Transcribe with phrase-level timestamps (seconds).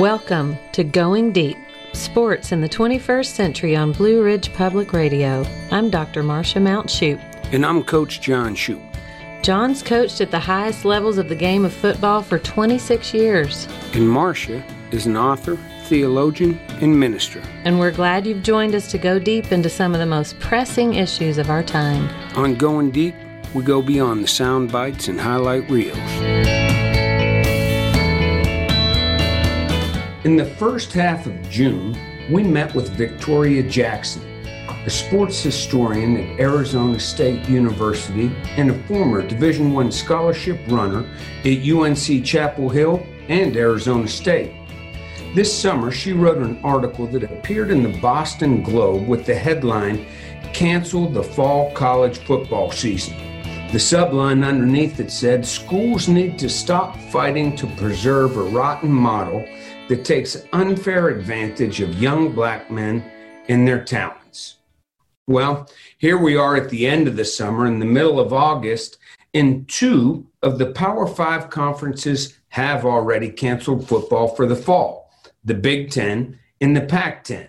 [0.00, 1.58] Welcome to Going Deep
[1.92, 5.44] Sports in the 21st Century on Blue Ridge Public Radio.
[5.70, 6.22] I'm Dr.
[6.22, 7.20] Marcia Mount Shoup.
[7.52, 8.80] And I'm Coach John Shoup.
[9.42, 13.68] John's coached at the highest levels of the game of football for 26 years.
[13.92, 17.42] And Marcia is an author, theologian, and minister.
[17.64, 20.94] And we're glad you've joined us to go deep into some of the most pressing
[20.94, 22.08] issues of our time.
[22.38, 23.14] On Going Deep,
[23.52, 26.59] we go beyond the sound bites and highlight reels.
[30.22, 31.96] In the first half of June,
[32.30, 34.22] we met with Victoria Jackson,
[34.84, 41.08] a sports historian at Arizona State University and a former Division I scholarship runner
[41.42, 44.52] at UNC Chapel Hill and Arizona State.
[45.34, 50.04] This summer, she wrote an article that appeared in the Boston Globe with the headline
[50.52, 53.16] Cancel the Fall College Football Season.
[53.72, 59.48] The subline underneath it said Schools need to stop fighting to preserve a rotten model
[59.90, 63.04] that takes unfair advantage of young black men
[63.48, 64.58] and their talents.
[65.26, 68.98] Well, here we are at the end of the summer, in the middle of August,
[69.34, 75.10] and two of the Power Five conferences have already canceled football for the fall
[75.42, 77.48] the Big Ten and the Pac 10.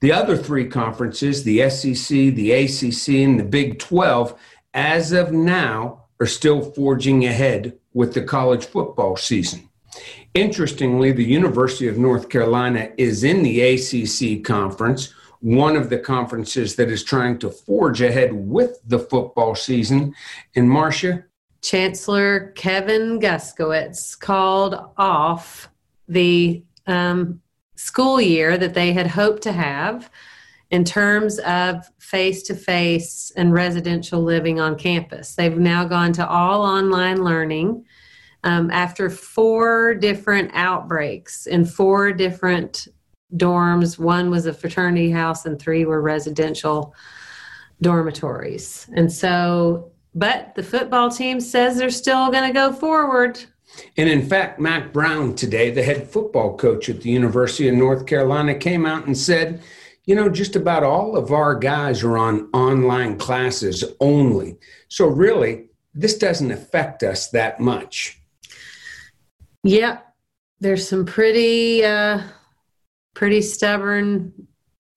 [0.00, 4.38] The other three conferences, the SEC, the ACC, and the Big 12,
[4.72, 9.65] as of now, are still forging ahead with the college football season.
[10.34, 16.76] Interestingly, the University of North Carolina is in the ACC conference, one of the conferences
[16.76, 20.14] that is trying to forge ahead with the football season.
[20.54, 21.24] And Marcia?
[21.62, 25.68] Chancellor Kevin Guskiewicz called off
[26.06, 27.40] the um,
[27.76, 30.10] school year that they had hoped to have
[30.70, 35.34] in terms of face to face and residential living on campus.
[35.34, 37.84] They've now gone to all online learning
[38.46, 42.86] um, after four different outbreaks in four different
[43.34, 43.98] dorms.
[43.98, 46.94] One was a fraternity house, and three were residential
[47.82, 48.88] dormitories.
[48.94, 53.44] And so, but the football team says they're still going to go forward.
[53.96, 58.06] And in fact, Mack Brown today, the head football coach at the University of North
[58.06, 59.60] Carolina, came out and said,
[60.04, 64.56] you know, just about all of our guys are on online classes only.
[64.86, 68.22] So really, this doesn't affect us that much.
[69.66, 69.98] Yeah,
[70.60, 72.22] there's some pretty uh,
[73.14, 74.32] pretty stubborn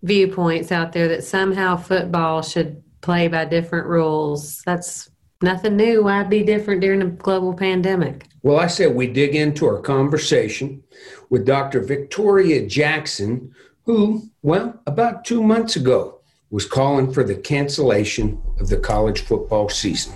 [0.03, 4.61] viewpoints out there that somehow football should play by different rules.
[4.67, 5.09] That's
[5.41, 6.03] nothing new.
[6.03, 8.27] Why be different during a global pandemic?
[8.43, 10.83] Well, I said we dig into our conversation
[11.31, 11.81] with Dr.
[11.81, 13.53] Victoria Jackson,
[13.85, 19.67] who, well, about two months ago was calling for the cancellation of the college football
[19.67, 20.13] season.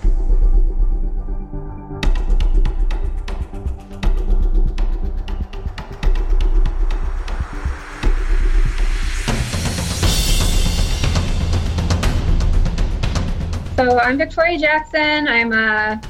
[13.76, 15.26] So I'm Victoria Jackson.
[15.26, 16.00] I'm a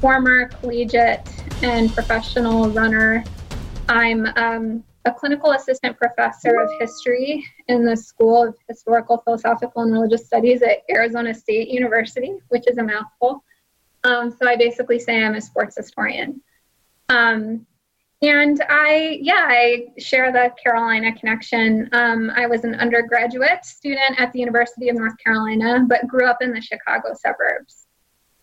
[0.00, 1.28] former collegiate
[1.62, 3.22] and professional runner.
[3.88, 9.92] I'm um, a clinical assistant professor of history in the School of Historical, Philosophical, and
[9.92, 13.44] Religious Studies at Arizona State University, which is a mouthful.
[14.02, 16.40] Um, so I basically say I'm a sports historian.
[17.08, 17.64] Um,
[18.22, 21.88] and I, yeah, I share the Carolina connection.
[21.92, 26.40] Um, I was an undergraduate student at the University of North Carolina, but grew up
[26.40, 27.86] in the Chicago suburbs.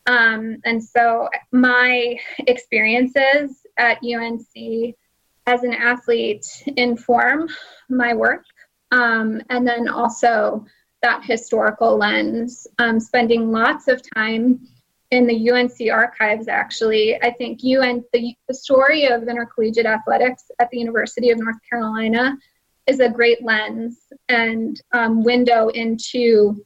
[0.06, 4.96] Um, and so my experiences at UNC
[5.48, 6.46] as an athlete
[6.78, 7.48] inform
[7.90, 8.44] my work.
[8.92, 10.66] Um, and then also
[11.02, 14.68] that historical lens, um, spending lots of time
[15.12, 17.22] in the UNC archives, actually.
[17.22, 22.38] I think UN, the, the story of intercollegiate athletics at the University of North Carolina
[22.86, 23.98] is a great lens
[24.30, 26.64] and um, window into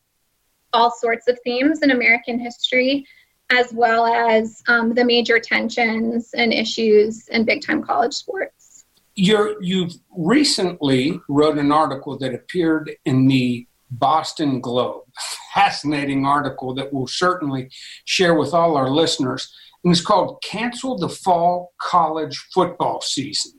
[0.74, 3.06] all sorts of themes in American history,
[3.50, 8.86] as well as um, the major tensions and issues in big time college sports.
[9.16, 13.68] You're, you've recently wrote an article that appeared in the
[14.00, 15.04] Boston Globe.
[15.54, 17.70] Fascinating article that we'll certainly
[18.06, 19.54] share with all our listeners.
[19.84, 23.54] And it's called Cancel the Fall College Football Season.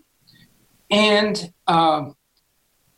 [0.90, 2.10] And uh,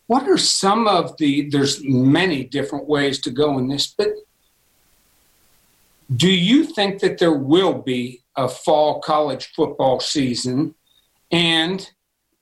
[0.07, 4.09] what are some of the, there's many different ways to go in this, but
[6.15, 10.75] do you think that there will be a fall college football season?
[11.33, 11.91] And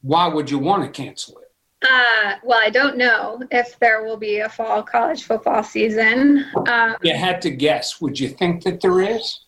[0.03, 1.44] why would you want to cancel it?
[1.85, 6.47] Uh, well, I don't know if there will be a fall college football season.
[6.67, 8.01] Um, you had to guess.
[8.01, 9.41] Would you think that there is?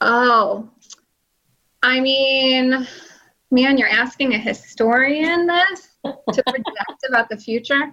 [0.00, 0.70] Oh,
[1.82, 2.86] I mean,
[3.50, 7.92] man, you're asking a historian this to project about the future.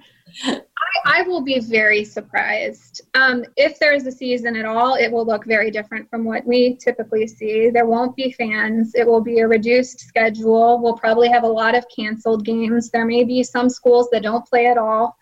[1.06, 3.02] I, I, will be very surprised.
[3.14, 6.46] Um, if there is a season at all, it will look very different from what
[6.46, 7.70] we typically see.
[7.70, 8.94] There won't be fans.
[8.96, 10.82] It will be a reduced schedule.
[10.82, 12.90] We'll probably have a lot of canceled games.
[12.90, 15.18] There may be some schools that don't play at all.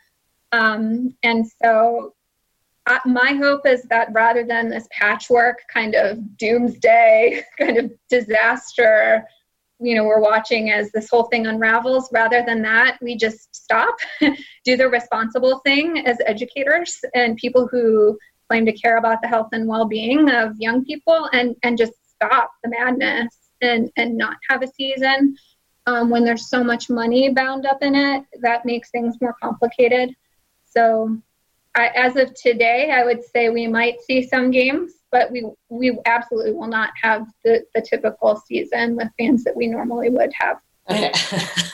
[0.51, 2.13] Um, and so
[2.85, 9.25] I, my hope is that rather than this patchwork kind of doomsday kind of disaster,
[9.79, 13.95] you know, we're watching as this whole thing unravels, rather than that, we just stop,
[14.65, 18.17] do the responsible thing as educators and people who
[18.49, 22.51] claim to care about the health and well-being of young people and, and just stop
[22.63, 25.35] the madness and, and not have a season.
[25.85, 30.13] Um, when there's so much money bound up in it, that makes things more complicated.
[30.65, 31.17] So,
[31.75, 35.97] I, as of today, I would say we might see some games, but we we
[36.05, 40.59] absolutely will not have the, the typical season with fans that we normally would have.
[40.89, 41.11] Okay.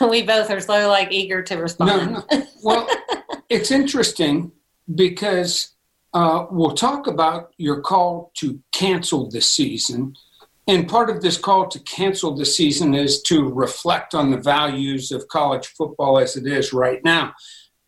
[0.08, 2.12] we both are so like eager to respond.
[2.12, 2.46] No, no.
[2.62, 2.88] Well,
[3.48, 4.52] it's interesting
[4.94, 5.74] because
[6.12, 10.14] uh, we'll talk about your call to cancel the season.
[10.68, 15.12] And part of this call to cancel the season is to reflect on the values
[15.12, 17.34] of college football as it is right now.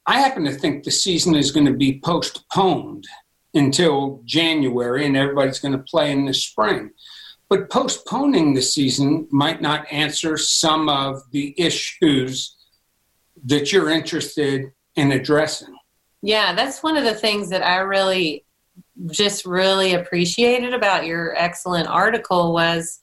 [0.09, 3.07] I happen to think the season is going to be postponed
[3.53, 6.91] until January and everybody's going to play in the spring.
[7.51, 12.57] But postponing the season might not answer some of the issues
[13.45, 15.77] that you're interested in addressing.
[16.23, 18.47] Yeah, that's one of the things that I really
[19.11, 22.99] just really appreciated about your excellent article was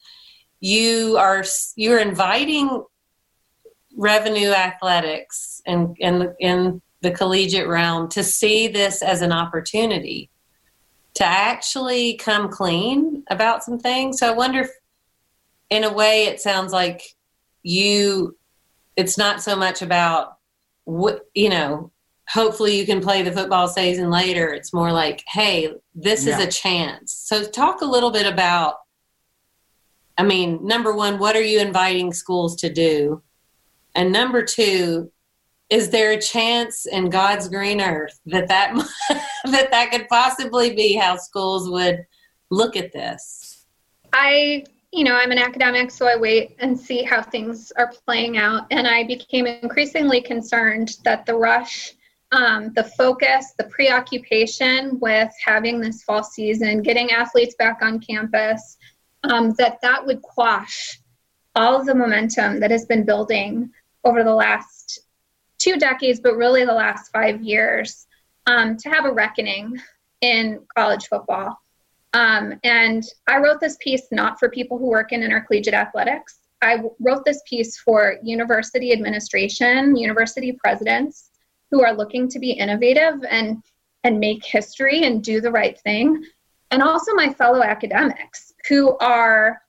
[0.58, 1.44] you are
[1.76, 2.84] you're inviting
[3.96, 10.28] revenue athletics and and and the collegiate realm to see this as an opportunity
[11.14, 14.18] to actually come clean about some things.
[14.18, 14.70] So I wonder if,
[15.70, 17.02] in a way, it sounds like
[17.62, 18.36] you,
[18.96, 20.38] it's not so much about
[20.82, 21.92] what, you know,
[22.28, 24.52] hopefully you can play the football season later.
[24.52, 26.36] It's more like, hey, this yeah.
[26.36, 27.12] is a chance.
[27.12, 28.74] So talk a little bit about,
[30.18, 33.22] I mean, number one, what are you inviting schools to do?
[33.94, 35.12] And number two,
[35.68, 38.74] is there a chance in God's green earth that that
[39.44, 42.04] that that could possibly be how schools would
[42.50, 43.66] look at this?
[44.12, 48.38] I, you know, I'm an academic, so I wait and see how things are playing
[48.38, 51.94] out, and I became increasingly concerned that the rush,
[52.32, 58.78] um, the focus, the preoccupation with having this fall season, getting athletes back on campus,
[59.24, 61.00] um, that that would quash
[61.56, 63.70] all of the momentum that has been building
[64.04, 65.00] over the last
[65.66, 68.06] two decades, but really the last five years,
[68.52, 69.66] um, to have a reckoning
[70.20, 70.42] in
[70.76, 71.48] college football.
[72.22, 76.32] Um, and I wrote this piece not for people who work in intercollegiate athletics.
[76.62, 76.72] I
[77.06, 81.14] wrote this piece for university administration, university presidents
[81.70, 83.62] who are looking to be innovative and
[84.04, 86.06] and make history and do the right thing,
[86.70, 89.60] and also my fellow academics who are,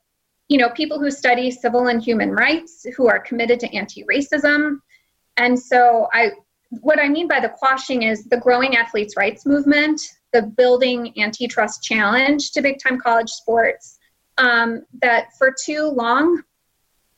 [0.47, 4.79] you know, people who study civil and human rights, who are committed to anti-racism,
[5.37, 6.31] and so I
[6.81, 10.01] what I mean by the quashing is the growing athletes' rights movement,
[10.33, 13.99] the building antitrust challenge to big time college sports.
[14.39, 16.43] Um, that for too long,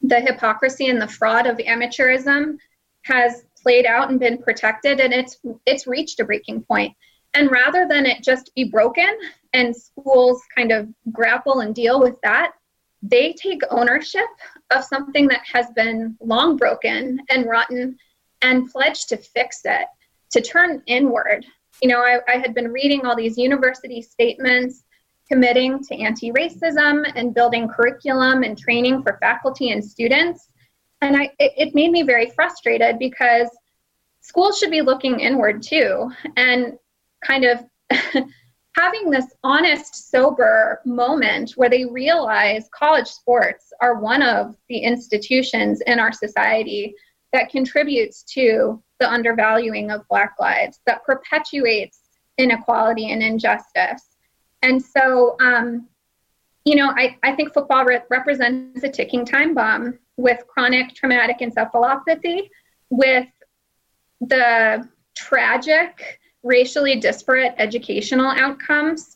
[0.01, 2.57] the hypocrisy and the fraud of amateurism
[3.03, 6.95] has played out and been protected, and it's it's reached a breaking point.
[7.33, 9.09] And rather than it just be broken
[9.53, 12.53] and schools kind of grapple and deal with that,
[13.03, 14.25] they take ownership
[14.71, 17.97] of something that has been long broken and rotten
[18.41, 19.87] and pledged to fix it,
[20.31, 21.45] to turn inward.
[21.81, 24.83] You know, I, I had been reading all these university statements
[25.27, 30.49] committing to anti racism and building curriculum and training for faculty and students.
[31.01, 33.49] And I, it, it made me very frustrated because
[34.21, 36.77] schools should be looking inward too and
[37.23, 37.63] kind of
[38.75, 45.81] having this honest, sober moment where they realize college sports are one of the institutions
[45.81, 46.93] in our society
[47.33, 51.99] that contributes to the undervaluing of Black lives, that perpetuates
[52.37, 54.17] inequality and injustice.
[54.61, 55.87] And so, um,
[56.65, 61.39] you know, I, I think football re- represents a ticking time bomb with chronic traumatic
[61.39, 62.49] encephalopathy,
[62.89, 63.27] with
[64.21, 69.15] the tragic, racially disparate educational outcomes.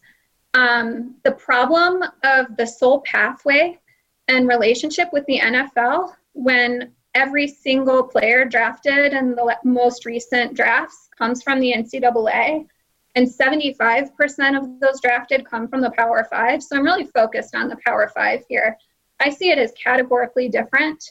[0.54, 3.80] Um, the problem of the sole pathway
[4.28, 11.10] and relationship with the NFL when every single player drafted in the most recent drafts
[11.18, 12.68] comes from the NCAA,
[13.16, 14.10] and 75%
[14.58, 16.64] of those drafted come from the Power Five.
[16.64, 18.78] So I'm really focused on the Power Five here.
[19.20, 21.04] I see it as categorically different.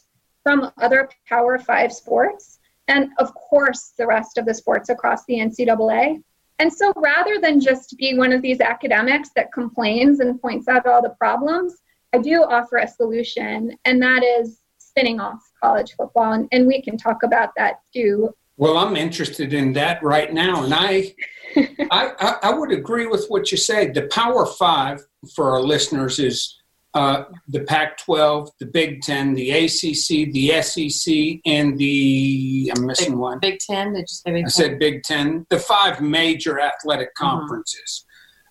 [0.42, 5.38] from other Power Five sports, and of course, the rest of the sports across the
[5.38, 6.20] NCAA.
[6.58, 10.86] And so rather than just be one of these academics that complains and points out
[10.86, 11.76] all the problems,
[12.12, 16.32] I do offer a solution, and that is spinning off college football.
[16.32, 18.34] And, and we can talk about that too.
[18.56, 20.64] Well, I'm interested in that right now.
[20.64, 21.14] And I,
[21.90, 23.88] I, I would agree with what you say.
[23.90, 25.00] The Power Five
[25.34, 26.58] for our listeners is
[26.94, 33.12] uh, the Pac 12, the Big Ten, the ACC, the SEC, and the, I'm missing
[33.12, 33.38] Big, one.
[33.40, 33.94] Big Ten?
[33.94, 34.50] Did you say Big I Ten?
[34.50, 37.30] said Big Ten, the five major athletic Uh-huh.
[37.38, 38.04] conferences.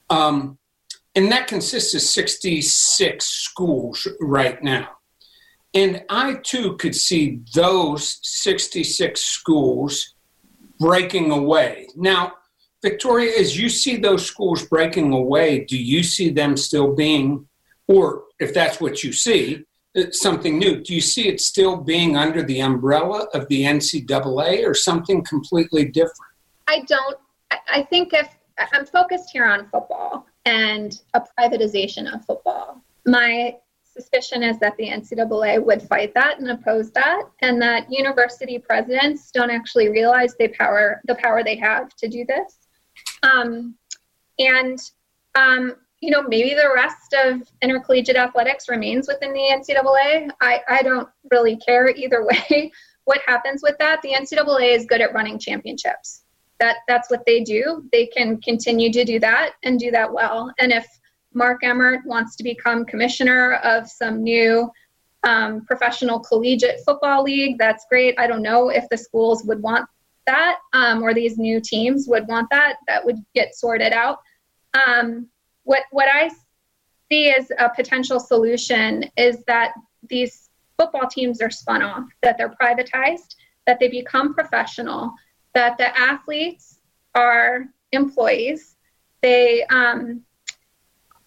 [0.09, 0.57] Um,
[1.13, 4.89] and that consists of 66 schools right now.
[5.73, 10.15] And I too could see those 66 schools
[10.79, 11.87] breaking away.
[11.95, 12.33] Now,
[12.81, 17.47] Victoria, as you see those schools breaking away, do you see them still being,
[17.87, 19.63] or if that's what you see,
[19.95, 24.65] uh, something new, do you see it still being under the umbrella of the NCAA
[24.65, 26.33] or something completely different?
[26.67, 27.17] I don't,
[27.51, 28.27] I- I think if
[28.73, 33.55] I'm focused here on football and a privatization of football, my
[34.01, 39.31] suspicion is that the NCAA would fight that and oppose that, and that university presidents
[39.31, 42.57] don't actually realize they power the power they have to do this.
[43.23, 43.75] Um,
[44.39, 44.79] and
[45.35, 50.31] um, you know, maybe the rest of intercollegiate athletics remains within the NCAA.
[50.41, 52.71] I, I don't really care either way
[53.05, 54.01] what happens with that.
[54.01, 56.23] The NCAA is good at running championships.
[56.59, 57.87] That that's what they do.
[57.91, 60.51] They can continue to do that and do that well.
[60.59, 60.87] And if
[61.33, 64.69] Mark Emmert wants to become commissioner of some new
[65.23, 68.15] um, professional collegiate football league, that's great.
[68.17, 69.87] I don't know if the schools would want
[70.25, 72.77] that um, or these new teams would want that.
[72.87, 74.19] That would get sorted out.
[74.73, 75.27] Um,
[75.63, 76.31] what what I
[77.11, 79.73] see as a potential solution is that
[80.09, 83.35] these football teams are spun off, that they're privatized,
[83.67, 85.11] that they become professional,
[85.53, 86.79] that the athletes
[87.13, 88.77] are employees.
[89.21, 90.23] They um,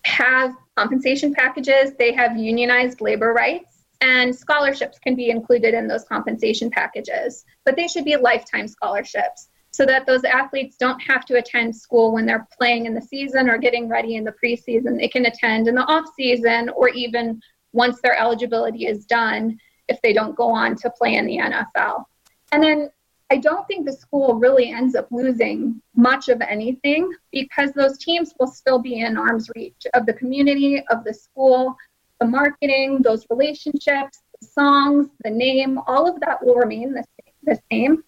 [0.05, 6.05] have compensation packages, they have unionized labor rights, and scholarships can be included in those
[6.05, 7.45] compensation packages.
[7.65, 12.13] But they should be lifetime scholarships so that those athletes don't have to attend school
[12.13, 14.99] when they're playing in the season or getting ready in the preseason.
[14.99, 17.41] They can attend in the off season or even
[17.73, 19.59] once their eligibility is done
[19.89, 22.05] if they don't go on to play in the NFL.
[22.53, 22.91] And then
[23.35, 28.33] I don't think the school really ends up losing much of anything because those teams
[28.39, 31.77] will still be in arm's reach of the community, of the school,
[32.21, 37.03] the marketing, those relationships, the songs, the name, all of that will remain the,
[37.43, 38.05] the same.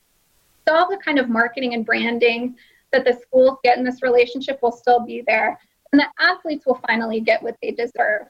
[0.68, 2.54] So all the kind of marketing and branding
[2.92, 5.58] that the schools get in this relationship will still be there.
[5.90, 8.28] And the athletes will finally get what they deserve.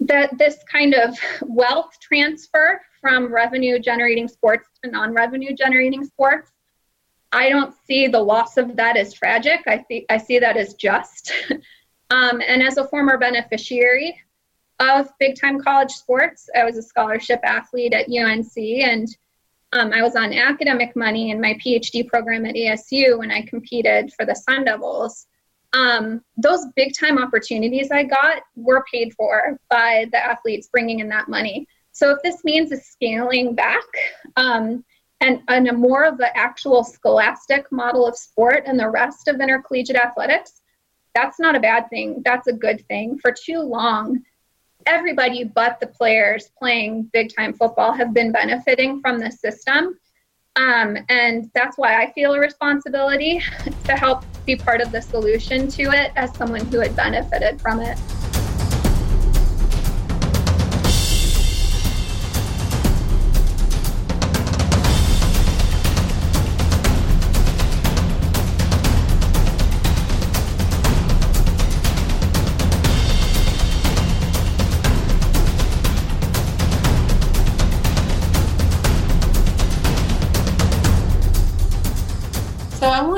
[0.00, 6.50] That this kind of wealth transfer from revenue generating sports to non revenue generating sports,
[7.32, 9.60] I don't see the loss of that as tragic.
[9.66, 11.32] I see, I see that as just.
[12.10, 14.18] um, and as a former beneficiary
[14.78, 19.08] of big time college sports, I was a scholarship athlete at UNC and
[19.72, 24.12] um, I was on academic money in my PhD program at ASU when I competed
[24.12, 25.26] for the Sun Devils.
[25.72, 31.08] Um, those big time opportunities I got were paid for by the athletes bringing in
[31.08, 31.66] that money.
[31.92, 33.84] So if this means a scaling back
[34.36, 34.84] um,
[35.20, 39.40] and, and a more of an actual scholastic model of sport and the rest of
[39.40, 40.62] intercollegiate athletics,
[41.14, 42.22] that's not a bad thing.
[42.24, 43.18] That's a good thing.
[43.18, 44.22] For too long,
[44.86, 49.98] everybody but the players playing big time football have been benefiting from the system.
[50.56, 53.42] Um, and that's why I feel a responsibility
[53.84, 57.80] to help be part of the solution to it as someone who had benefited from
[57.80, 57.98] it.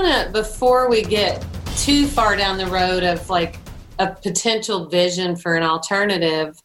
[0.05, 1.45] Want to, before we get
[1.77, 3.57] too far down the road of like
[3.99, 6.61] a potential vision for an alternative,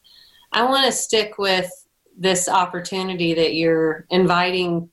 [0.52, 1.72] I want to stick with
[2.18, 4.90] this opportunity that you're inviting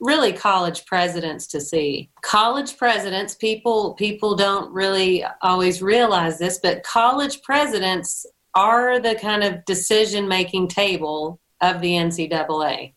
[0.00, 2.08] really college presidents to see.
[2.22, 8.24] College presidents, people people don't really always realize this, but college presidents
[8.54, 12.92] are the kind of decision making table of the NCAA.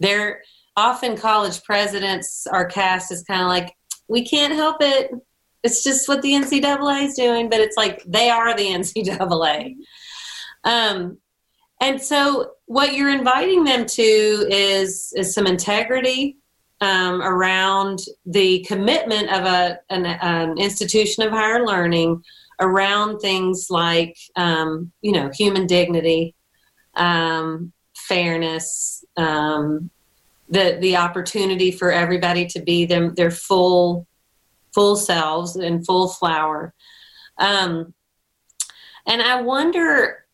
[0.00, 0.42] They're
[0.76, 3.76] often college presidents are cast as kind of like
[4.10, 5.12] we can't help it.
[5.62, 9.76] It's just what the NCAA is doing, but it's like they are the NCAA.
[10.64, 11.18] Um,
[11.80, 16.36] and so what you're inviting them to is is some integrity
[16.82, 22.22] um, around the commitment of a an, an, institution of higher learning
[22.58, 26.34] around things like um, you know human dignity,
[26.96, 29.90] um, fairness, um,
[30.50, 34.06] the the opportunity for everybody to be them their full
[34.74, 36.74] full selves and full flower.
[37.38, 37.94] Um,
[39.06, 40.26] and I wonder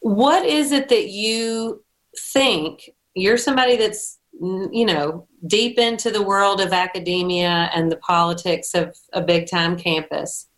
[0.00, 1.84] what is it that you
[2.32, 2.90] think?
[3.14, 8.96] You're somebody that's you know deep into the world of academia and the politics of
[9.12, 10.48] a big time campus.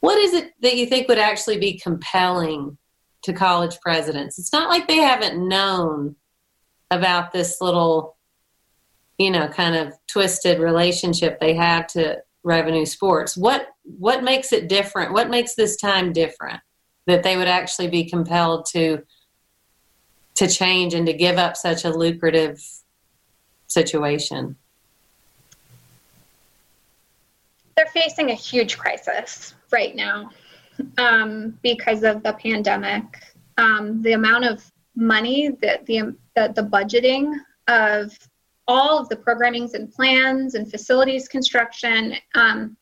[0.00, 2.78] What is it that you think would actually be compelling
[3.22, 4.38] to college presidents?
[4.38, 6.14] It's not like they haven't known
[6.90, 8.16] about this little
[9.18, 13.36] you know kind of twisted relationship they have to revenue sports.
[13.36, 15.12] What what makes it different?
[15.12, 16.60] What makes this time different
[17.06, 19.02] that they would actually be compelled to
[20.36, 22.62] to change and to give up such a lucrative
[23.66, 24.56] situation?
[27.76, 30.30] They're facing a huge crisis right now
[30.96, 33.04] um, because of the pandemic.
[33.56, 34.64] Um, the amount of
[34.96, 37.32] money that the, the the budgeting
[37.68, 38.16] of
[38.66, 42.76] all of the programmings and plans and facilities construction um,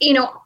[0.00, 0.40] you know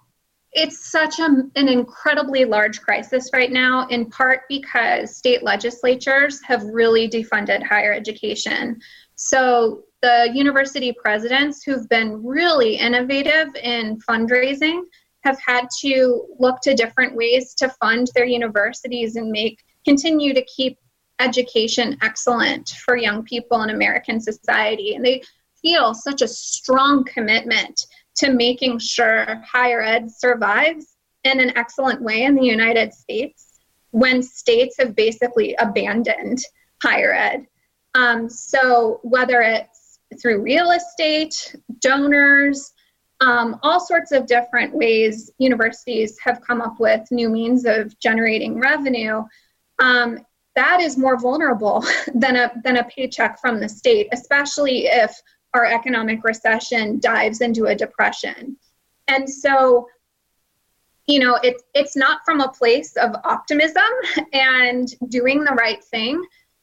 [0.53, 1.25] it's such a,
[1.57, 7.93] an incredibly large crisis right now, in part because state legislatures have really defunded higher
[7.93, 8.81] education.
[9.15, 14.81] So the university presidents who've been really innovative in fundraising
[15.25, 20.45] have had to look to different ways to fund their universities and make continue to
[20.45, 20.79] keep
[21.21, 24.95] education excellent for young people in American society.
[24.95, 25.23] And they
[25.61, 32.23] feel such a strong commitment to making sure higher ed survives in an excellent way
[32.23, 33.61] in the United States
[33.91, 36.39] when states have basically abandoned
[36.83, 37.47] higher ed.
[37.95, 42.73] Um, so, whether it's through real estate, donors,
[43.21, 48.61] um, all sorts of different ways universities have come up with new means of generating
[48.61, 49.25] revenue.
[49.81, 50.25] Um,
[50.59, 55.15] that is more vulnerable than a than a paycheck from the state, especially if
[55.55, 58.57] our economic recession dives into a depression.
[59.07, 59.89] And so,
[61.07, 63.93] you know, it's it's not from a place of optimism
[64.33, 66.23] and doing the right thing.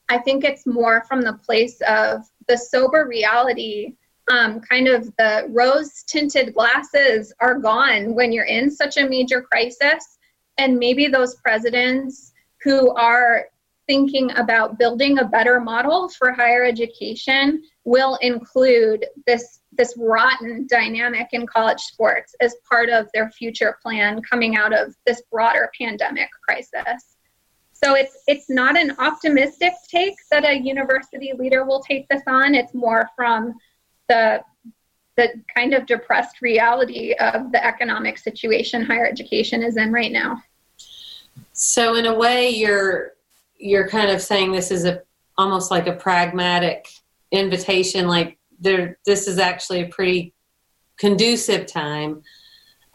[0.09, 3.95] I think it's more from the place of the sober reality.
[4.29, 9.41] Um, kind of the rose tinted glasses are gone when you're in such a major
[9.41, 10.17] crisis.
[10.57, 13.45] And maybe those presidents who are
[13.87, 21.27] thinking about building a better model for higher education will include this this rotten dynamic
[21.33, 26.29] in college sports as part of their future plan coming out of this broader pandemic
[26.47, 27.15] crisis.
[27.73, 32.55] So it's it's not an optimistic take that a university leader will take this on.
[32.55, 33.53] It's more from
[34.07, 34.41] the
[35.17, 40.41] the kind of depressed reality of the economic situation higher education is in right now.
[41.53, 43.14] So in a way you're
[43.65, 45.01] you're kind of saying this is a
[45.37, 46.87] almost like a pragmatic
[47.31, 50.33] invitation like there this is actually a pretty
[50.97, 52.21] conducive time.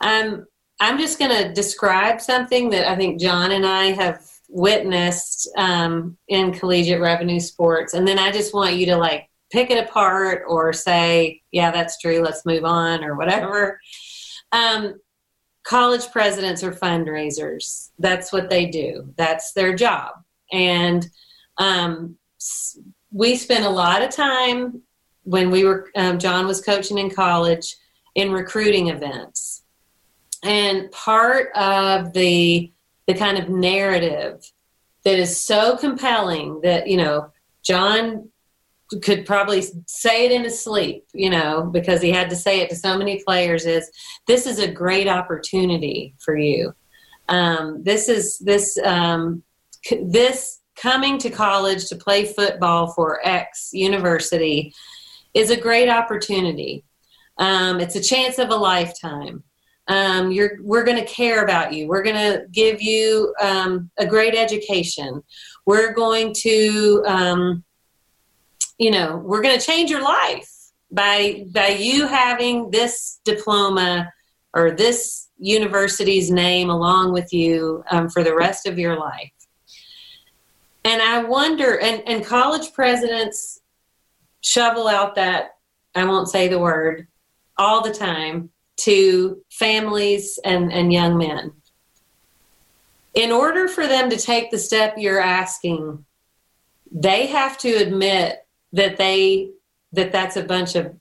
[0.02, 0.46] Um,
[0.80, 6.16] i'm just going to describe something that i think john and i have witnessed um,
[6.26, 7.94] in collegiate revenue sports.
[7.94, 11.98] And then i just want you to like pick it apart or say yeah that's
[11.98, 13.80] true let's move on or whatever.
[14.52, 14.98] Um,
[15.62, 17.90] college presidents are fundraisers.
[17.98, 19.12] That's what they do.
[19.16, 20.14] That's their job
[20.52, 21.08] and
[21.58, 22.16] um,
[23.10, 24.82] we spent a lot of time
[25.24, 27.76] when we were um, John was coaching in college
[28.14, 29.62] in recruiting events,
[30.42, 32.72] and part of the
[33.06, 34.50] the kind of narrative
[35.04, 37.30] that is so compelling that you know
[37.62, 38.30] John
[39.02, 42.70] could probably say it in his sleep, you know, because he had to say it
[42.70, 43.90] to so many players is
[44.26, 46.74] this is a great opportunity for you.
[47.28, 49.44] Um, this is this um,
[50.02, 54.72] this coming to college to play football for X university
[55.34, 56.84] is a great opportunity.
[57.38, 59.42] Um, it's a chance of a lifetime.
[59.88, 60.28] Um,
[60.60, 61.88] we're going to care about you.
[61.88, 65.22] We're going to give you um, a great education.
[65.66, 67.64] We're going to, um,
[68.78, 70.48] you know, we're going to change your life
[70.92, 74.12] by by you having this diploma
[74.54, 79.32] or this university's name along with you um, for the rest of your life.
[80.84, 83.60] And I wonder, and, and college presidents
[84.40, 85.56] shovel out that,
[85.94, 87.06] I won't say the word,
[87.58, 91.52] all the time to families and, and young men.
[93.14, 96.04] in order for them to take the step you're asking,
[96.92, 99.50] they have to admit that they
[99.92, 100.94] that that's a bunch of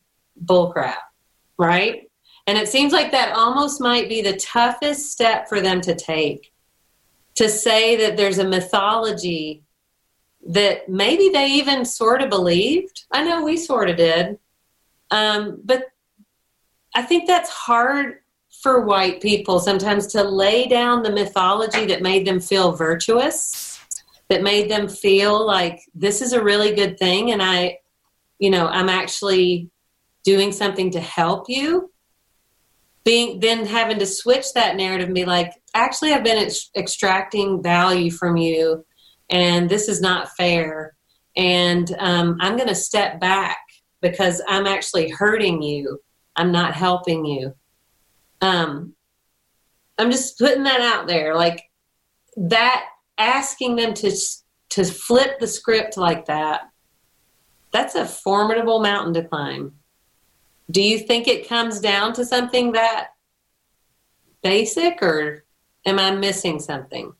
[0.44, 0.96] bullcrap,
[1.58, 2.10] right?
[2.48, 6.52] And it seems like that almost might be the toughest step for them to take
[7.36, 9.62] to say that there's a mythology
[10.50, 13.06] that maybe they even sort of believed.
[13.12, 14.40] I know we sort of did.
[15.12, 15.86] Um, but
[16.96, 18.16] I think that's hard
[18.64, 23.80] for white people sometimes to lay down the mythology that made them feel virtuous,
[24.30, 27.78] that made them feel like this is a really good thing and I,
[28.40, 29.70] you know, I'm actually
[30.24, 31.92] doing something to help you.
[33.06, 37.64] Being then having to switch that narrative and be like, actually, I've been ex- extracting
[37.64, 38.86] value from you,
[39.30, 40.96] and this is not fair.
[41.36, 43.60] And um, I'm going to step back
[44.02, 46.00] because I'm actually hurting you.
[46.36, 47.54] I'm not helping you.
[48.42, 48.94] Um,
[49.98, 51.63] I'm just putting that out there, like
[52.38, 52.86] that.
[53.18, 54.18] Asking them to
[54.70, 56.70] to flip the script like that.
[57.74, 59.74] That's a formidable mountain to climb.
[60.72, 63.10] Do you think it comes down to something that
[64.42, 65.44] basic, or
[65.86, 67.12] am I missing something?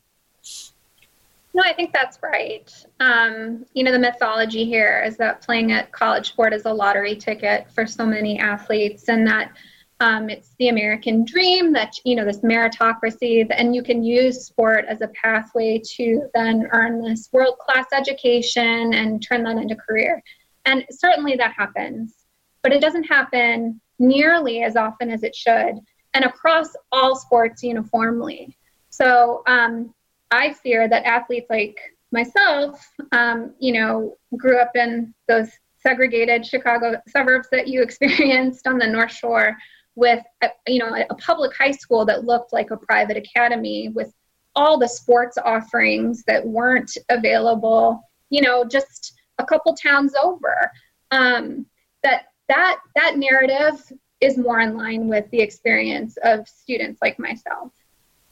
[1.52, 2.72] No, I think that's right.
[3.00, 7.16] Um, you know, the mythology here is that playing at college sport is a lottery
[7.16, 9.52] ticket for so many athletes, and that
[9.98, 14.84] um, it's the American dream that, you know, this meritocracy, and you can use sport
[14.88, 20.22] as a pathway to then earn this world class education and turn that into career.
[20.64, 22.14] And certainly that happens,
[22.62, 25.74] but it doesn't happen nearly as often as it should
[26.14, 28.56] and across all sports uniformly.
[28.88, 29.92] So, um,
[30.30, 31.78] I fear that athletes like
[32.12, 38.78] myself, um, you know, grew up in those segregated Chicago suburbs that you experienced on
[38.78, 39.56] the North Shore
[39.96, 44.12] with, a, you know, a public high school that looked like a private academy with
[44.56, 50.70] all the sports offerings that weren't available, you know, just a couple towns over.
[51.10, 51.66] Um,
[52.02, 53.80] that that that narrative
[54.20, 57.72] is more in line with the experience of students like myself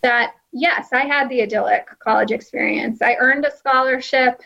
[0.03, 3.03] that yes, I had the idyllic college experience.
[3.03, 4.41] I earned a scholarship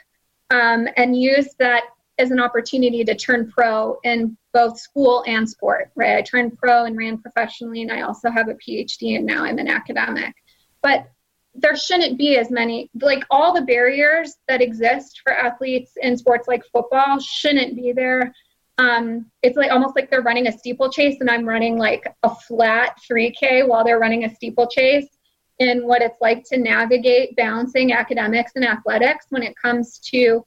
[0.50, 1.84] um, and used that
[2.18, 6.18] as an opportunity to turn pro in both school and sport, right?
[6.18, 9.58] I turned pro and ran professionally, and I also have a PhD, and now I'm
[9.58, 10.34] an academic.
[10.82, 11.10] But
[11.54, 16.48] there shouldn't be as many, like all the barriers that exist for athletes in sports
[16.48, 18.34] like football shouldn't be there.
[18.78, 22.98] Um, it's like almost like they're running a steeplechase, and I'm running like a flat
[23.10, 25.08] 3K while they're running a steeplechase
[25.58, 30.44] in what it's like to navigate balancing academics and athletics when it comes to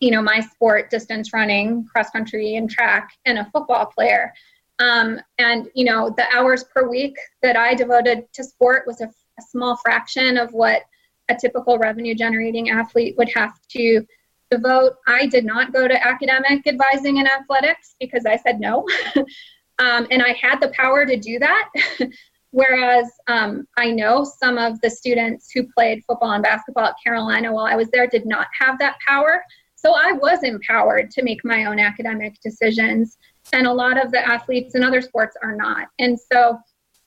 [0.00, 4.32] you know my sport distance running cross country and track and a football player.
[4.80, 9.06] Um, and you know the hours per week that i devoted to sport was a,
[9.06, 10.82] a small fraction of what
[11.30, 14.04] a typical revenue generating athlete would have to
[14.50, 14.94] devote.
[15.06, 18.86] I did not go to academic advising in athletics because i said no.
[19.80, 21.68] Um, and i had the power to do that
[22.54, 27.52] Whereas um, I know some of the students who played football and basketball at Carolina
[27.52, 29.42] while I was there did not have that power.
[29.74, 33.18] So I was empowered to make my own academic decisions.
[33.52, 35.88] And a lot of the athletes in other sports are not.
[35.98, 36.60] And so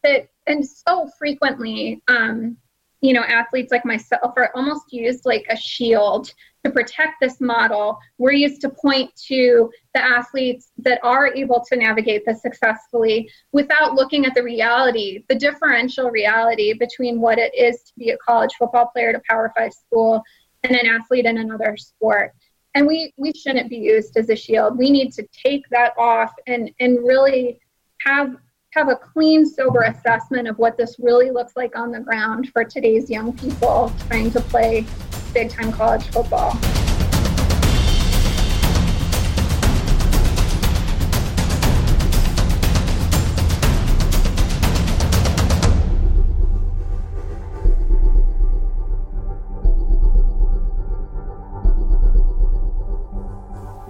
[0.04, 2.58] that, and so frequently, um,
[3.00, 6.30] you know, athletes like myself are almost used like a shield
[6.67, 7.97] to protect this model.
[8.17, 13.95] We're used to point to the athletes that are able to navigate this successfully without
[13.95, 18.51] looking at the reality, the differential reality between what it is to be a college
[18.60, 20.21] football player at a Power Five school
[20.63, 22.34] and an athlete in another sport.
[22.75, 24.77] And we, we shouldn't be used as a shield.
[24.77, 27.60] We need to take that off and, and really
[28.01, 28.36] have
[28.71, 32.63] have a clean, sober assessment of what this really looks like on the ground for
[32.63, 34.86] today's young people trying to play
[35.38, 36.58] big time college football.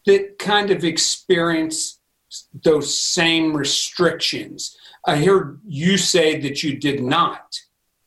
[0.06, 2.00] that kind of experience
[2.62, 4.76] those same restrictions?
[5.04, 7.58] I heard you say that you did not.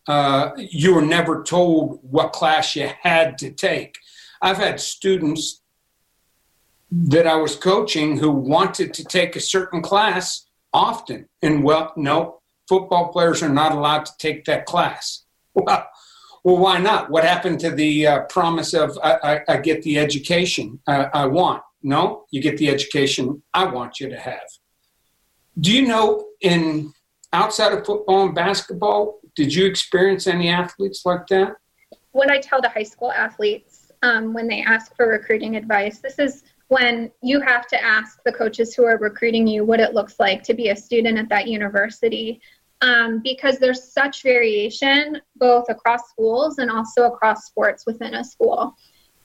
[0.07, 3.97] Uh, you were never told what class you had to take.
[4.41, 5.61] I've had students
[6.95, 11.27] that I was coaching who wanted to take a certain class often.
[11.41, 15.25] And well, no, football players are not allowed to take that class.
[15.55, 15.87] Well,
[16.43, 17.11] well why not?
[17.11, 21.27] What happened to the uh, promise of I, I, I, get the education uh, I
[21.27, 21.61] want?
[21.83, 24.47] No, you get the education I want you to have.
[25.59, 26.91] Do you know in
[27.33, 31.53] outside of football and basketball, did you experience any athletes like that?
[32.13, 36.17] What I tell the high school athletes um, when they ask for recruiting advice, this
[36.17, 40.15] is when you have to ask the coaches who are recruiting you what it looks
[40.19, 42.41] like to be a student at that university
[42.81, 48.75] um, because there's such variation both across schools and also across sports within a school.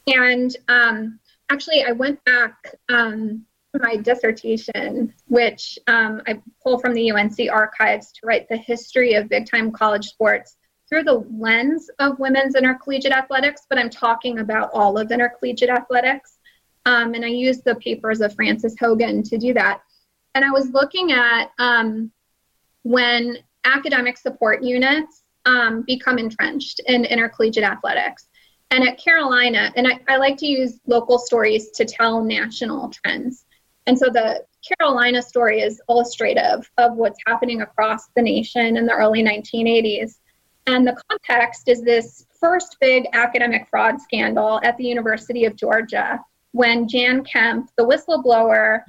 [0.06, 1.18] And um,
[1.50, 2.54] actually i went back
[2.88, 8.56] um, to my dissertation which um, i pull from the unc archives to write the
[8.56, 10.56] history of big time college sports
[10.88, 16.38] through the lens of women's intercollegiate athletics but i'm talking about all of intercollegiate athletics
[16.88, 19.83] um, and I used the papers of Frances Hogan to do that.
[20.35, 22.11] And I was looking at um,
[22.83, 28.29] when academic support units um, become entrenched in intercollegiate athletics.
[28.70, 33.44] And at Carolina, and I, I like to use local stories to tell national trends.
[33.87, 38.94] And so the Carolina story is illustrative of what's happening across the nation in the
[38.94, 40.16] early 1980s.
[40.66, 46.18] And the context is this first big academic fraud scandal at the University of Georgia
[46.52, 48.82] when Jan Kemp, the whistleblower,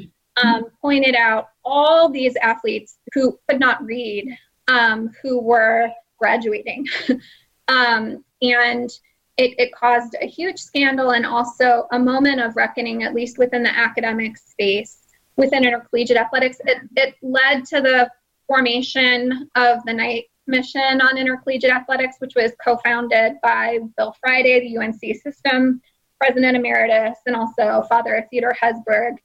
[0.43, 4.35] um, pointed out all these athletes who could not read,
[4.67, 6.85] um, who were graduating.
[7.67, 8.89] um, and
[9.37, 13.63] it, it, caused a huge scandal and also a moment of reckoning, at least within
[13.63, 14.99] the academic space,
[15.37, 16.57] within intercollegiate athletics.
[16.65, 18.11] It, it led to the
[18.47, 24.59] formation of the Knight Commission on Intercollegiate Athletics, which was co founded by Bill Friday,
[24.59, 25.81] the UNC system
[26.19, 29.15] president emeritus, and also Father Theodore Hesburgh,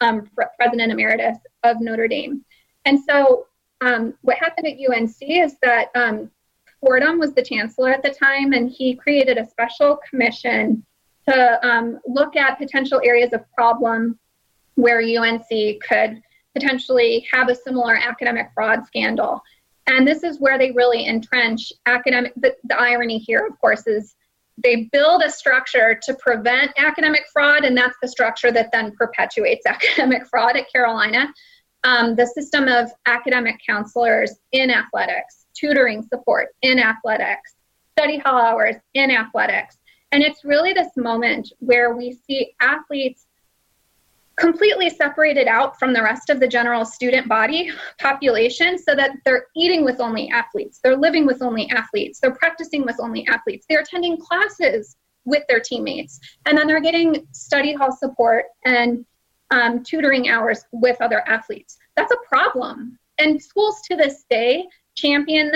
[0.00, 2.44] um, president emeritus of Notre Dame.
[2.84, 3.46] And so,
[3.80, 6.30] um, what happened at UNC is that um,
[6.80, 10.84] Fordham was the chancellor at the time, and he created a special commission
[11.28, 14.18] to um, look at potential areas of problem
[14.74, 15.48] where UNC
[15.88, 16.22] could
[16.54, 19.42] potentially have a similar academic fraud scandal.
[19.86, 22.32] And this is where they really entrench academic.
[22.36, 24.14] The, the irony here, of course, is
[24.62, 29.66] they build a structure to prevent academic fraud, and that's the structure that then perpetuates
[29.66, 31.32] academic fraud at Carolina.
[31.82, 37.56] Um, the system of academic counselors in athletics, tutoring support in athletics,
[37.98, 39.76] study hall hours in athletics.
[40.10, 43.26] And it's really this moment where we see athletes
[44.36, 49.46] completely separated out from the rest of the general student body population so that they're
[49.56, 53.80] eating with only athletes, they're living with only athletes, they're practicing with only athletes, they're
[53.80, 59.04] attending classes with their teammates, and then they're getting study hall support and
[59.50, 61.78] um, tutoring hours with other athletes.
[61.96, 62.98] That's a problem.
[63.18, 64.66] And schools to this day
[64.96, 65.52] champion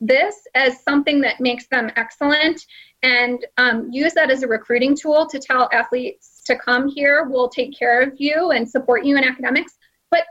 [0.00, 2.66] this as something that makes them excellent
[3.02, 7.48] and um, use that as a recruiting tool to tell athletes to come here We'll
[7.48, 9.76] take care of you and support you in academics.
[10.10, 10.24] But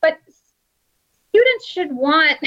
[0.00, 0.18] but
[1.28, 2.38] students should want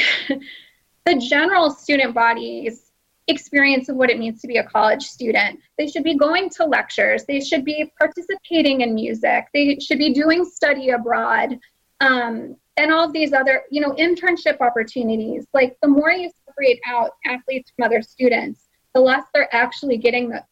[1.06, 2.92] the general student body's
[3.28, 5.60] experience of what it means to be a college student.
[5.78, 7.26] They should be going to lectures.
[7.26, 9.46] They should be participating in music.
[9.54, 11.60] They should be doing study abroad
[12.00, 15.46] um, and all of these other you know internship opportunities.
[15.54, 20.30] Like the more you separate out athletes from other students the less they're actually getting
[20.30, 20.44] the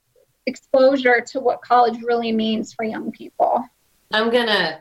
[0.47, 3.63] exposure to what college really means for young people.
[4.11, 4.79] I'm going to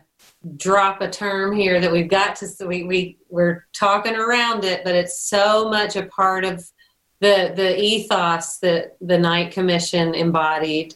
[0.57, 4.95] drop a term here that we've got to we, we we're talking around it but
[4.95, 6.65] it's so much a part of
[7.21, 10.95] the the ethos that the Knight Commission embodied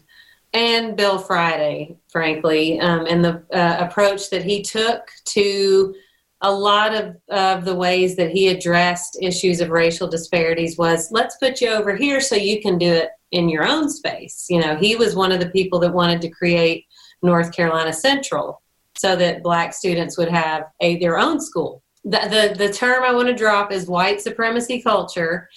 [0.52, 5.94] and bill friday frankly um, and the uh, approach that he took to
[6.42, 11.36] a lot of, of the ways that he addressed issues of racial disparities was let's
[11.36, 14.46] put you over here so you can do it in your own space.
[14.48, 16.86] You know, he was one of the people that wanted to create
[17.22, 18.62] North Carolina Central
[18.96, 21.82] so that black students would have a their own school.
[22.04, 25.48] The, the, the term I want to drop is white supremacy culture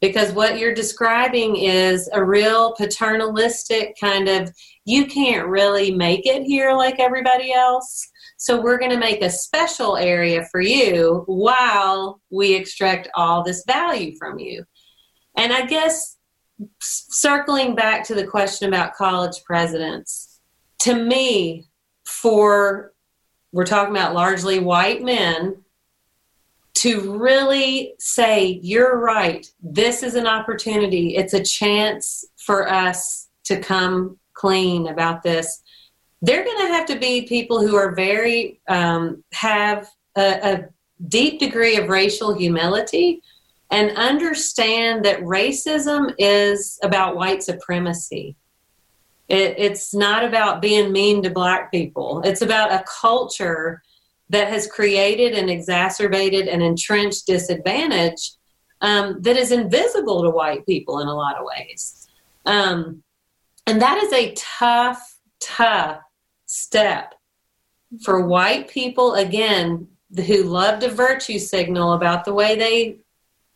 [0.00, 4.52] because what you're describing is a real paternalistic kind of
[4.84, 8.10] you can't really make it here like everybody else
[8.42, 13.62] so we're going to make a special area for you while we extract all this
[13.66, 14.64] value from you
[15.36, 16.16] and i guess
[16.80, 20.40] circling back to the question about college presidents
[20.78, 21.66] to me
[22.04, 22.92] for
[23.52, 25.62] we're talking about largely white men
[26.74, 33.60] to really say, you're right, this is an opportunity, it's a chance for us to
[33.60, 35.61] come clean about this.
[36.22, 40.64] They're going to have to be people who are very, um, have a, a
[41.08, 43.22] deep degree of racial humility
[43.72, 48.36] and understand that racism is about white supremacy.
[49.28, 52.20] It, it's not about being mean to black people.
[52.24, 53.82] It's about a culture
[54.28, 58.32] that has created and exacerbated an entrenched disadvantage
[58.80, 62.08] um, that is invisible to white people in a lot of ways.
[62.46, 63.02] Um,
[63.66, 66.00] and that is a tough, tough
[66.52, 67.14] step
[68.04, 69.88] for white people, again,
[70.26, 72.98] who love to virtue signal about the way they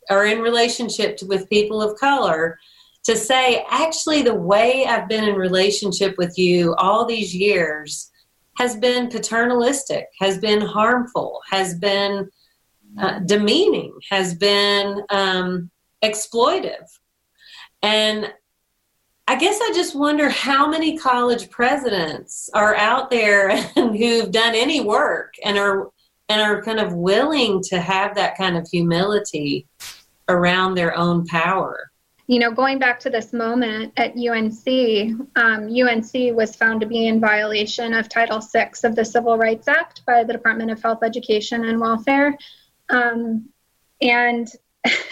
[0.08, 2.58] are in relationship with people of color
[3.04, 8.10] to say, actually, the way I've been in relationship with you all these years
[8.56, 12.30] has been paternalistic, has been harmful, has been
[12.98, 15.70] uh, demeaning, has been um,
[16.02, 16.86] exploitive.
[17.82, 18.32] And
[19.28, 24.54] I guess I just wonder how many college presidents are out there and who've done
[24.54, 25.90] any work and are
[26.28, 29.66] and are kind of willing to have that kind of humility
[30.28, 31.90] around their own power
[32.28, 34.66] you know, going back to this moment at UNC,
[35.36, 39.68] um, UNC was found to be in violation of Title VI of the Civil Rights
[39.68, 42.36] Act by the Department of Health, Education, and Welfare.
[42.88, 43.48] Um,
[44.00, 44.48] and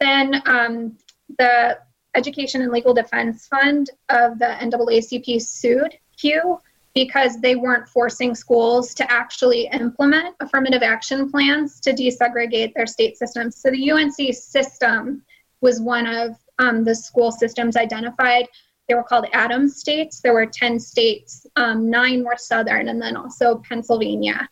[0.00, 0.98] then um,
[1.38, 1.78] the
[2.16, 6.58] Education and Legal Defense Fund of the NAACP sued HEW
[6.94, 13.18] because they weren't forcing schools to actually implement affirmative action plans to desegregate their state
[13.18, 13.58] systems.
[13.60, 15.22] So the UNC system
[15.60, 18.46] was one of um, the school systems identified.
[18.88, 20.20] They were called Adams states.
[20.20, 24.48] There were 10 states, um, nine were Southern, and then also Pennsylvania.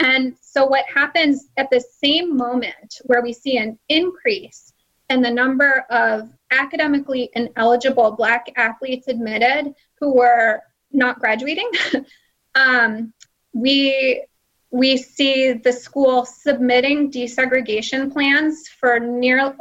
[0.00, 4.72] And so, what happens at the same moment where we see an increase
[5.10, 10.62] in the number of academically ineligible Black athletes admitted who were
[10.92, 11.70] not graduating,
[12.54, 13.12] um,
[13.52, 14.24] we
[14.70, 19.54] we see the school submitting desegregation plans for near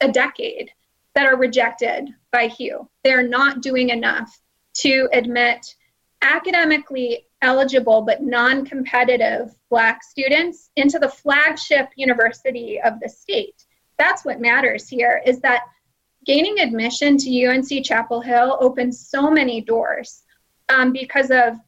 [0.00, 0.70] a decade
[1.14, 2.88] that are rejected by HEW.
[3.02, 4.40] They're not doing enough
[4.74, 5.74] to admit
[6.22, 13.64] academically eligible but non competitive Black students into the flagship university of the state.
[13.98, 15.62] That's what matters here is that
[16.24, 20.22] gaining admission to UNC Chapel Hill opens so many doors
[20.68, 21.58] um, because of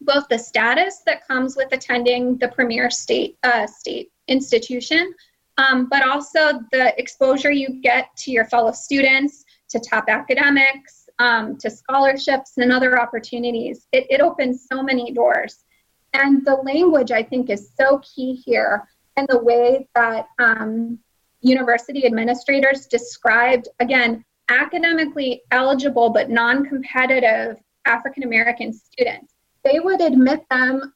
[0.00, 5.12] both the status that comes with attending the premier state uh, state institution,
[5.56, 11.56] um, but also the exposure you get to your fellow students, to top academics, um,
[11.58, 13.86] to scholarships and other opportunities.
[13.92, 15.64] It, it opens so many doors.
[16.12, 20.98] And the language, I think, is so key here, and the way that um,
[21.44, 29.34] university administrators described, again, academically eligible but non competitive African American students.
[29.62, 30.92] They would admit them,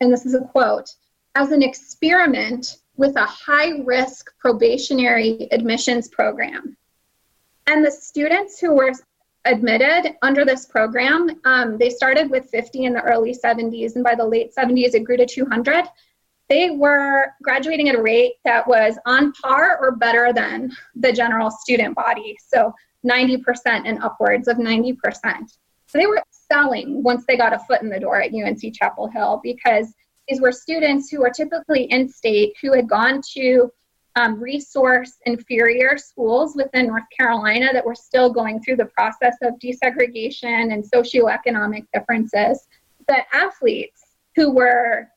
[0.00, 0.90] and this is a quote,
[1.34, 6.76] as an experiment with a high risk probationary admissions program.
[7.66, 8.92] And the students who were
[9.44, 14.14] admitted under this program, um, they started with 50 in the early 70s, and by
[14.14, 15.84] the late 70s, it grew to 200.
[16.50, 21.48] They were graduating at a rate that was on par or better than the general
[21.48, 22.74] student body, so
[23.08, 23.42] 90%
[23.84, 24.96] and upwards of 90%.
[25.86, 26.20] So they were
[26.50, 29.94] selling once they got a foot in the door at UNC Chapel Hill because
[30.28, 33.70] these were students who were typically in state who had gone to
[34.16, 39.54] um, resource inferior schools within North Carolina that were still going through the process of
[39.60, 42.66] desegregation and socioeconomic differences.
[43.06, 44.02] The athletes
[44.34, 45.08] who were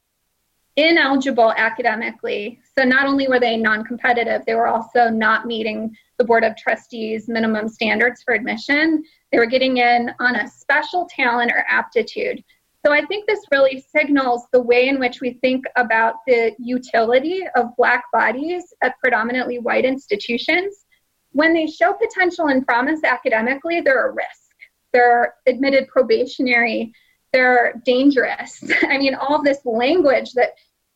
[0.76, 6.24] ineligible academically, so not only were they non competitive, they were also not meeting the
[6.24, 9.04] Board of Trustees minimum standards for admission.
[9.32, 12.44] They were getting in on a special talent or aptitude
[12.86, 17.44] So I think this really signals the way in which we think about the utility
[17.56, 20.86] of Black bodies at predominantly white institutions.
[21.32, 24.52] When they show potential and promise academically, they're a risk.
[24.92, 26.94] They're admitted probationary,
[27.34, 28.64] they're dangerous.
[28.84, 30.52] I mean, all this language that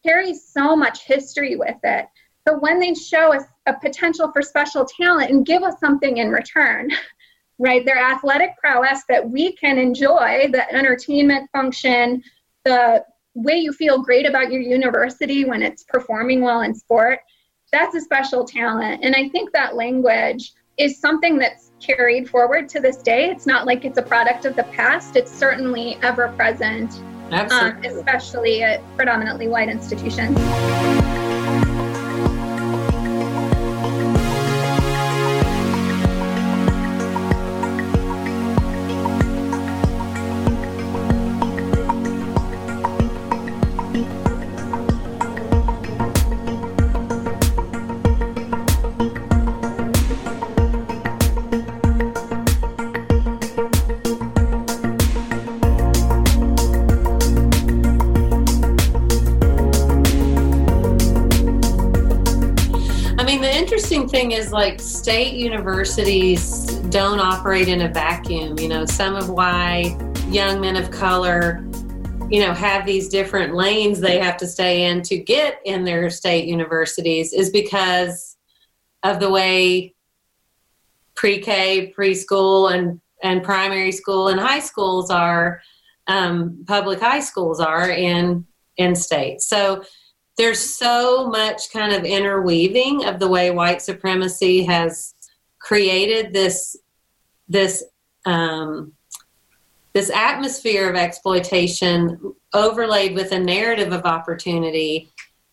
[0.06, 2.06] carries so much history with it.
[2.46, 6.30] But when they show us a potential for special talent and give us something in
[6.30, 6.90] return,
[7.60, 7.86] right?
[7.86, 12.24] Their athletic prowess that we can enjoy, the entertainment function,
[12.64, 17.20] the way you feel great about your university when it's performing well in sport,
[17.72, 19.04] that's a special talent.
[19.04, 23.30] And I think that language is something that's carried forward to this day.
[23.30, 27.02] It's not like it's a product of the past, it's certainly ever present,
[27.32, 30.38] um, especially at predominantly white institutions.
[64.48, 68.58] Is like state universities don't operate in a vacuum.
[68.58, 69.98] You know, some of why
[70.30, 71.66] young men of color,
[72.30, 76.10] you know, have these different lanes they have to stay in to get in their
[76.10, 78.38] state universities is because
[79.04, 79.94] of the way
[81.16, 85.60] pre-K, preschool, and and primary school and high schools are
[86.06, 88.46] um, public high schools are in
[88.78, 89.42] in state.
[89.42, 89.84] So
[90.38, 95.16] there's so much kind of interweaving of the way white supremacy has
[95.60, 96.78] created this
[97.50, 97.84] this
[98.26, 98.94] um,
[99.94, 105.12] this atmosphere of exploitation overlaid with a narrative of opportunity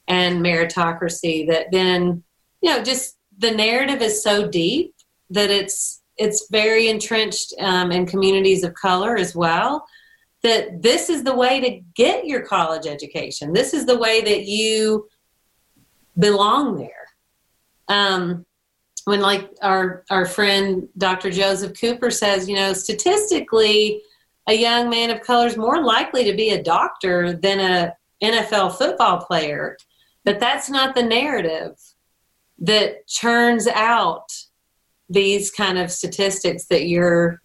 [0.09, 2.23] and meritocracy that then
[2.61, 4.95] you know just the narrative is so deep
[5.31, 9.85] that it's it's very entrenched um, in communities of color as well
[10.45, 13.55] that this is the way to get your college education.
[13.55, 15.09] This is the way that you
[16.19, 16.91] belong there.
[17.89, 18.47] Um,
[19.07, 21.31] when like our our friend Dr.
[21.31, 24.03] Joseph Cooper says, you know, statistically,
[24.47, 28.77] a young man of color is more likely to be a doctor than a NFL
[28.77, 29.77] football player,
[30.25, 31.73] but that's not the narrative
[32.59, 34.31] that churns out
[35.09, 37.41] these kind of statistics that you're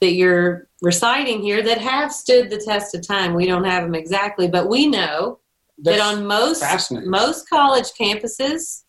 [0.00, 3.34] that you're reciting here that have stood the test of time.
[3.34, 5.38] We don't have them exactly, but we know
[5.78, 6.62] That's that on most
[7.06, 8.82] most college campuses,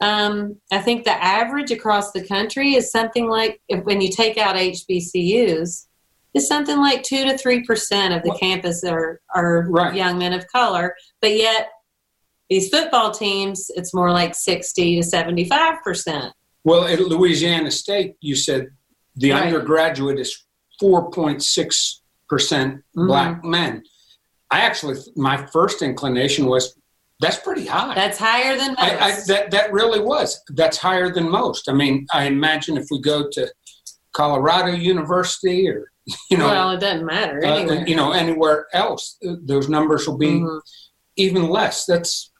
[0.00, 4.36] um, I think the average across the country is something like if, when you take
[4.36, 5.86] out HBCUs,
[6.34, 9.94] is something like two to three percent of the well, campus are are right.
[9.94, 11.68] young men of color, but yet
[12.50, 16.34] these football teams, it's more like sixty to seventy five percent.
[16.64, 18.66] Well, at Louisiana State, you said
[19.14, 19.44] the right.
[19.44, 20.45] undergraduate is
[20.82, 23.06] 4.6 percent mm-hmm.
[23.06, 23.82] black men.
[24.50, 26.76] I actually, my first inclination was
[27.20, 27.94] that's pretty high.
[27.94, 28.80] That's higher than most.
[28.80, 30.40] I, I, that that really was.
[30.50, 31.68] That's higher than most.
[31.68, 33.50] I mean, I imagine if we go to
[34.12, 35.90] Colorado University or
[36.30, 37.44] you know, well, it doesn't matter.
[37.44, 40.58] Uh, you know, anywhere else, uh, those numbers will be mm-hmm.
[41.16, 41.84] even less.
[41.86, 42.30] That's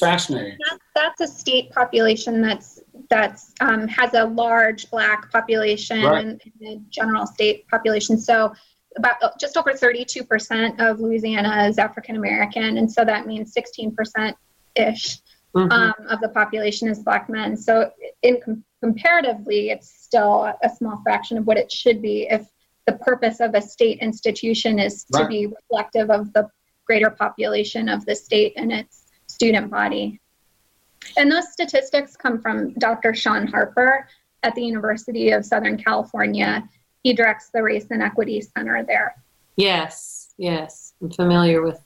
[0.00, 0.58] fascinating.
[0.94, 2.80] that's a state population that's
[3.12, 6.42] that's um, has a large black population right.
[6.60, 8.18] the general state population.
[8.18, 8.54] So
[8.96, 14.34] about uh, just over 32% of Louisiana is African American, and so that means 16%
[14.76, 15.18] ish
[15.54, 15.70] mm-hmm.
[15.70, 17.54] um, of the population is black men.
[17.54, 17.90] So,
[18.22, 22.46] in com- comparatively, it's still a small fraction of what it should be if
[22.86, 25.22] the purpose of a state institution is right.
[25.22, 26.48] to be reflective of the
[26.86, 30.18] greater population of the state and its student body.
[31.16, 33.14] And those statistics come from Dr.
[33.14, 34.06] Shaun Harper
[34.42, 36.68] at the University of Southern California.
[37.02, 39.14] He directs the Race and Equity Center there.
[39.56, 40.94] Yes, yes.
[41.02, 41.80] I'm familiar with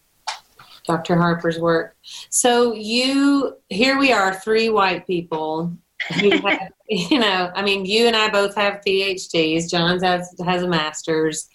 [0.87, 1.17] Dr.
[1.17, 1.97] Harper's work.
[2.31, 5.77] So you here we are, three white people
[6.09, 9.69] have, you know, I mean, you and I both have PhDs.
[9.69, 11.49] John's has has a master's.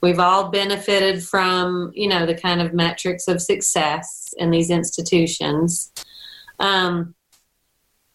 [0.00, 5.92] We've all benefited from, you know, the kind of metrics of success in these institutions.
[6.58, 7.14] Um,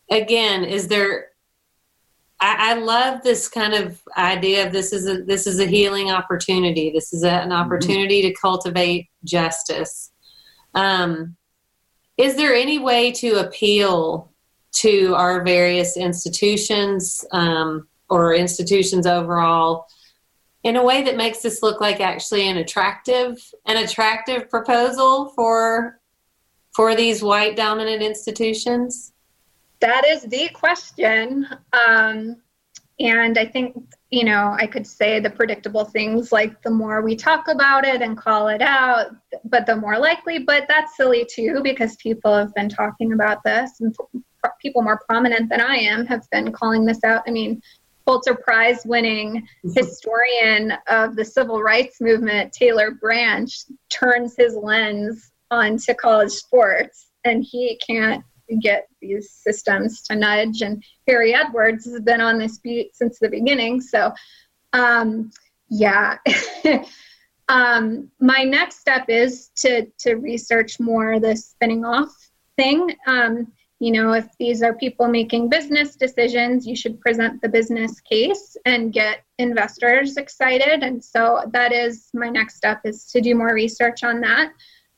[0.09, 1.27] again, is there?
[2.39, 6.09] I, I, love this kind of idea of this is a this is a healing
[6.09, 6.89] opportunity.
[6.89, 7.51] This is a, an mm-hmm.
[7.51, 8.29] opportunity mm-hmm.
[8.29, 10.11] to cultivate justice.
[10.73, 11.35] Um,
[12.17, 14.31] is there any way to appeal
[14.71, 19.87] to our various institutions um, or institutions overall
[20.63, 25.98] in a way that makes this look like actually an attractive an attractive proposal for
[26.73, 29.13] for these white dominant institutions?
[29.79, 31.47] That is the question.
[31.73, 32.37] Um,
[32.99, 33.75] and i think
[34.11, 38.01] you know i could say the predictable things like the more we talk about it
[38.01, 39.07] and call it out
[39.45, 43.79] but the more likely but that's silly too because people have been talking about this
[43.79, 43.95] and
[44.61, 47.23] people more prominent than i am have been calling this out.
[47.27, 47.61] I mean
[48.05, 49.71] Pulitzer Prize winning mm-hmm.
[49.73, 53.55] historian of the civil rights movement, Taylor Branch,
[53.89, 58.23] turns his lens onto college sports and he can't
[58.61, 60.61] get these systems to nudge.
[60.61, 63.81] And Harry Edwards has been on this beat since the beginning.
[63.81, 64.11] So,
[64.73, 65.31] um,
[65.69, 66.17] yeah.
[67.49, 72.13] um, my next step is to, to research more the spinning off
[72.57, 72.95] thing.
[73.07, 78.01] Um, you know, if these are people making business decisions, you should present the business
[78.01, 80.83] case and get investors excited.
[80.83, 84.51] And so that is my next step is to do more research on that.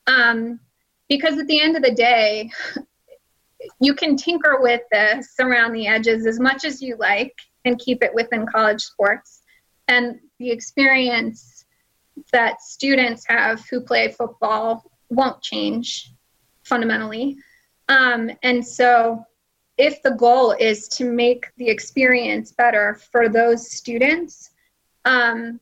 [0.06, 0.60] Um,
[1.08, 2.50] because at the end of the day,
[3.80, 7.34] you can tinker with this around the edges as much as you like
[7.64, 9.42] and keep it within college sports.
[9.88, 11.64] And the experience
[12.32, 16.12] that students have who play football won't change
[16.64, 17.36] fundamentally.
[17.88, 19.24] Um, and so,
[19.78, 24.50] if the goal is to make the experience better for those students,
[25.04, 25.58] um,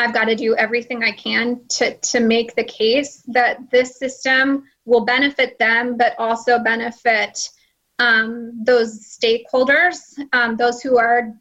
[0.00, 4.64] I've got to do everything I can to, to make the case that this system
[4.86, 7.50] will benefit them, but also benefit
[7.98, 9.98] um, those stakeholders,
[10.32, 11.34] um, those who are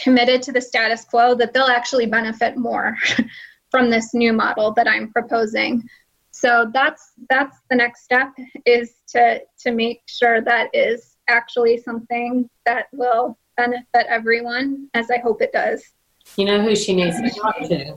[0.00, 2.96] committed to the status quo, that they'll actually benefit more
[3.70, 5.82] from this new model that I'm proposing.
[6.30, 8.28] So that's that's the next step
[8.64, 15.18] is to to make sure that is actually something that will benefit everyone as i
[15.18, 15.94] hope it does
[16.36, 17.96] you know who she needs to talk to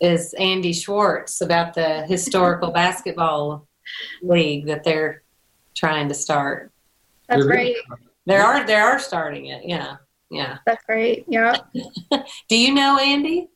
[0.00, 3.66] is andy schwarz about the historical basketball
[4.22, 5.22] league that they're
[5.74, 6.70] trying to start
[7.28, 7.76] that's great.
[8.26, 9.96] they are they are starting it yeah
[10.30, 11.56] yeah that's great yeah
[12.48, 13.48] do you know andy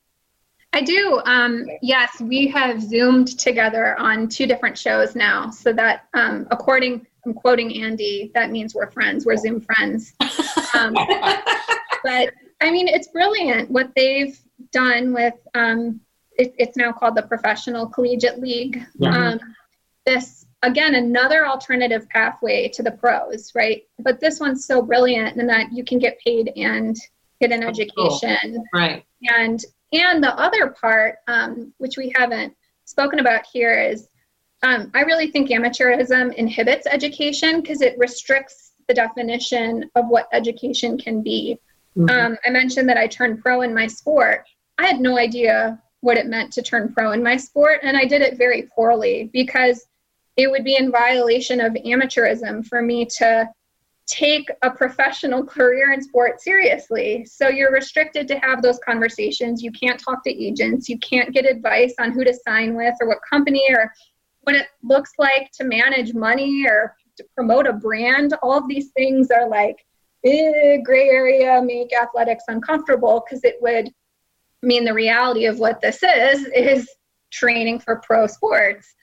[0.73, 1.21] I do.
[1.25, 5.49] Um, yes, we have zoomed together on two different shows now.
[5.49, 9.25] So that, um, according, I'm quoting Andy, that means we're friends.
[9.25, 10.13] We're Zoom friends.
[10.73, 10.93] Um,
[12.03, 14.37] but I mean, it's brilliant what they've
[14.71, 15.35] done with.
[15.53, 16.01] Um,
[16.37, 18.83] it, it's now called the Professional Collegiate League.
[19.03, 19.39] Um,
[20.05, 23.83] this again another alternative pathway to the pros, right?
[23.99, 26.95] But this one's so brilliant in that you can get paid and
[27.41, 28.65] get an education, cool.
[28.73, 29.05] right?
[29.27, 32.55] And and the other part, um, which we haven't
[32.85, 34.07] spoken about here, is
[34.63, 40.97] um, I really think amateurism inhibits education because it restricts the definition of what education
[40.97, 41.59] can be.
[41.97, 42.09] Mm-hmm.
[42.09, 44.45] Um, I mentioned that I turned pro in my sport.
[44.77, 48.05] I had no idea what it meant to turn pro in my sport, and I
[48.05, 49.87] did it very poorly because
[50.35, 53.49] it would be in violation of amateurism for me to
[54.05, 57.25] take a professional career in sport seriously.
[57.25, 59.63] So you're restricted to have those conversations.
[59.63, 60.87] You can't talk to agents.
[60.87, 63.91] You can't get advice on who to sign with or what company or
[64.41, 68.35] what it looks like to manage money or to promote a brand.
[68.43, 69.85] All of these things are like
[70.27, 73.89] big gray area, make athletics uncomfortable because it would
[74.61, 76.89] mean the reality of what this is is
[77.31, 78.95] training for pro sports.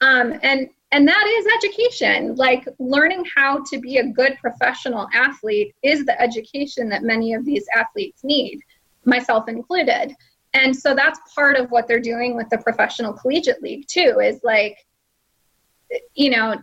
[0.00, 5.74] Um, and and that is education like learning how to be a good professional athlete
[5.82, 8.60] is the education that many of these athletes need
[9.04, 10.14] myself included
[10.54, 14.40] and so that's part of what they're doing with the professional collegiate league too is
[14.44, 14.78] like
[16.14, 16.56] you know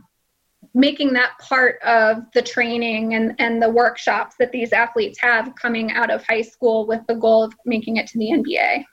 [0.73, 5.91] making that part of the training and, and the workshops that these athletes have coming
[5.91, 8.83] out of high school with the goal of making it to the nba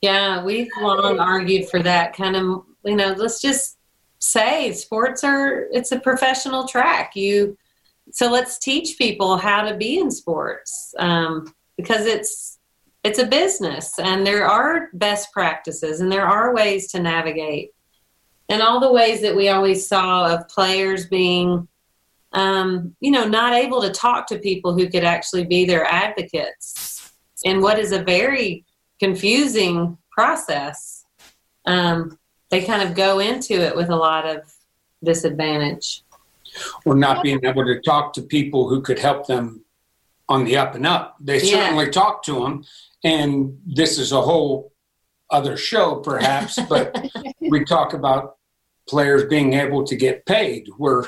[0.00, 3.78] yeah we've long argued for that kind of you know let's just
[4.22, 7.16] say sports are it's a professional track.
[7.16, 7.58] You
[8.10, 12.58] so let's teach people how to be in sports um, because it's
[13.04, 17.72] it's a business and there are best practices and there are ways to navigate
[18.48, 21.68] and all the ways that we always saw of players being
[22.32, 27.12] um, you know not able to talk to people who could actually be their advocates
[27.44, 28.64] in what is a very
[29.00, 31.04] confusing process
[31.66, 32.18] um,
[32.50, 34.42] they kind of go into it with a lot of
[35.02, 36.02] disadvantage.
[36.84, 39.64] Or not being able to talk to people who could help them
[40.28, 41.16] on the up and up.
[41.20, 41.90] They certainly yeah.
[41.90, 42.64] talk to them,
[43.02, 44.71] and this is a whole
[45.32, 46.96] other show, perhaps, but
[47.40, 48.36] we talk about
[48.88, 51.04] players being able to get paid, where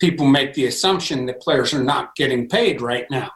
[0.00, 3.30] people make the assumption that players are not getting paid right now.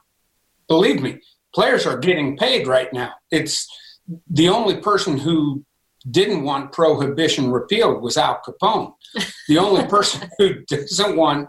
[0.69, 1.21] Believe me,
[1.55, 3.13] players are getting paid right now.
[3.31, 3.67] It's
[4.29, 5.65] the only person who
[6.11, 8.93] didn't want prohibition repealed was Al Capone.
[9.49, 11.49] The only person who doesn't want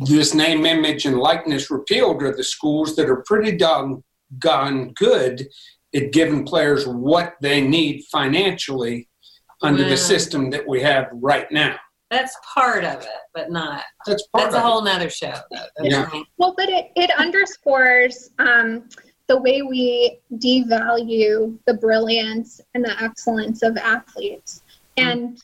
[0.00, 5.48] this name, image, and likeness repealed are the schools that are pretty doggone good
[5.94, 9.08] at giving players what they need financially
[9.62, 11.76] under the system that we have right now.
[12.10, 13.82] That's part of it, but not.
[14.06, 15.34] That's part That's a whole nother show.
[15.82, 16.08] Yeah.
[16.38, 18.88] Well, but it, it underscores um,
[19.26, 24.62] the way we devalue the brilliance and the excellence of athletes.
[24.96, 25.40] And,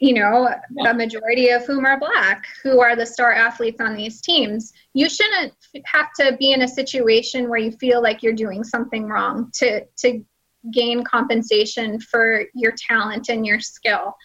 [0.00, 0.48] you know,
[0.86, 4.72] a majority of whom are black, who are the star athletes on these teams.
[4.94, 5.52] You shouldn't
[5.84, 9.84] have to be in a situation where you feel like you're doing something wrong to,
[9.98, 10.24] to
[10.72, 14.16] gain compensation for your talent and your skill.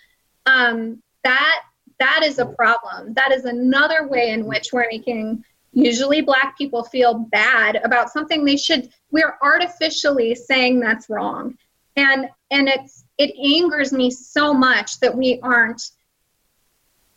[0.46, 1.62] Um, that
[2.00, 3.14] that is a problem.
[3.14, 8.46] That is another way in which we're making usually black people feel bad about something
[8.46, 11.58] they should we're artificially saying that's wrong.
[11.98, 15.82] And and it's it angers me so much that we aren't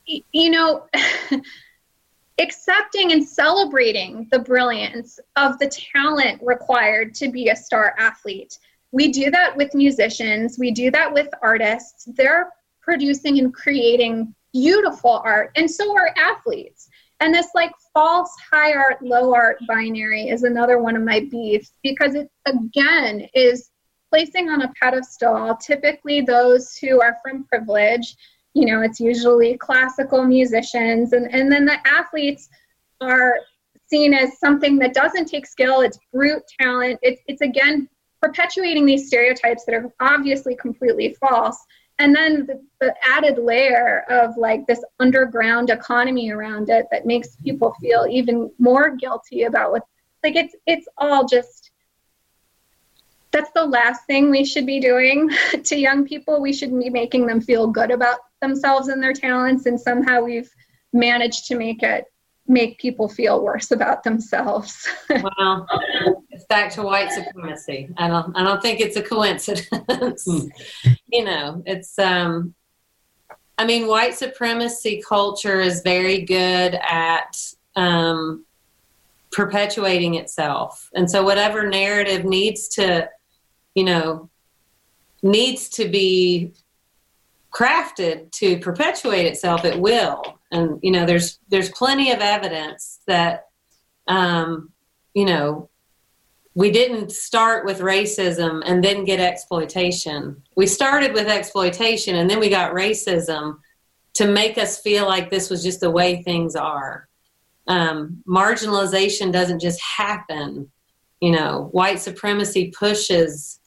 [0.06, 0.86] you know
[2.38, 8.58] accepting and celebrating the brilliance of the talent required to be a star athlete.
[8.92, 12.08] We do that with musicians, we do that with artists.
[12.16, 16.88] They're producing and creating beautiful art, and so are athletes.
[17.20, 21.72] And this like false high art, low art binary is another one of my beefs
[21.82, 23.70] because it again is
[24.10, 28.16] placing on a pedestal typically those who are from privilege.
[28.54, 32.48] You know, it's usually classical musicians, and, and then the athletes
[33.00, 33.36] are
[33.86, 36.98] seen as something that doesn't take skill, it's brute talent.
[37.02, 37.88] It's, it's again
[38.20, 41.64] perpetuating these stereotypes that are obviously completely false
[41.98, 47.36] and then the, the, added layer of like this underground economy around it that makes
[47.36, 49.82] people feel even more guilty about what
[50.24, 51.70] like it's it's all just
[53.30, 55.30] that's the last thing we should be doing
[55.64, 56.40] to young people.
[56.40, 60.50] We should be making them feel good about themselves and their talents and somehow we've
[60.92, 62.04] managed to make it
[62.50, 64.88] make people feel worse about themselves.
[65.10, 65.66] Well
[66.30, 67.90] it's back to white supremacy.
[67.96, 70.24] I don't i don't think it's a coincidence.
[70.24, 70.90] Hmm.
[71.06, 72.54] you know it's um
[73.58, 77.36] i mean white supremacy culture is very good at
[77.76, 78.46] um
[79.30, 80.88] perpetuating itself.
[80.94, 83.08] And so whatever narrative needs to
[83.78, 84.28] you know
[85.22, 86.52] needs to be
[87.52, 90.22] crafted to perpetuate itself it will.
[90.50, 93.46] And you know there's there's plenty of evidence that
[94.08, 94.72] um,
[95.14, 95.68] you know
[96.54, 100.42] we didn't start with racism and then get exploitation.
[100.56, 103.58] We started with exploitation and then we got racism
[104.14, 107.06] to make us feel like this was just the way things are.
[107.68, 110.68] Um, marginalization doesn't just happen.
[111.20, 113.57] You know white supremacy pushes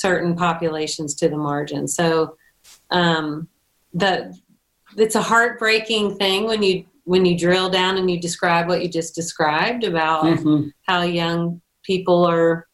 [0.00, 2.36] certain populations to the margin so
[2.90, 3.48] um,
[3.94, 4.36] the
[4.96, 8.88] it's a heartbreaking thing when you when you drill down and you describe what you
[8.88, 10.68] just described about mm-hmm.
[10.86, 12.66] how young people are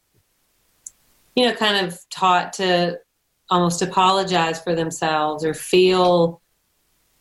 [1.35, 2.99] you know kind of taught to
[3.51, 6.41] almost apologize for themselves or feel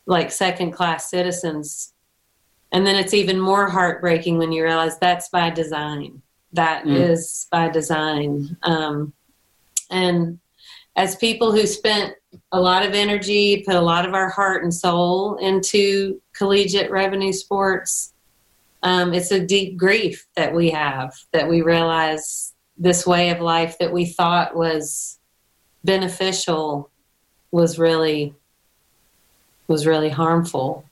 [0.06, 1.92] like second class citizens
[2.72, 6.20] and then it's even more heartbreaking when you realize that's by design
[6.52, 6.96] That mm.
[6.96, 9.12] is by design um,
[9.90, 10.38] and
[10.96, 12.14] as people who spent
[12.52, 17.32] a lot of energy, put a lot of our heart and soul into collegiate revenue
[17.32, 18.14] sports,
[18.82, 23.76] um, it's a deep grief that we have that we realize this way of life
[23.78, 25.18] that we thought was
[25.84, 26.90] beneficial
[27.50, 28.34] was really
[29.68, 30.84] was really harmful.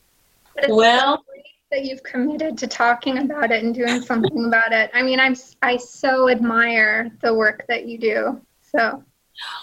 [0.57, 4.90] It's well, so that you've committed to talking about it and doing something about it.
[4.95, 8.40] I mean, I'm I so admire the work that you do.
[8.77, 9.05] So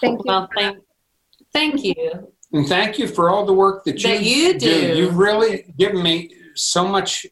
[0.00, 0.24] Thank you.
[0.26, 0.78] Well, thank,
[1.52, 2.32] thank you.
[2.52, 4.58] And thank you for all the work that, that you, you do.
[4.58, 4.96] do.
[4.96, 7.26] You've really given me so much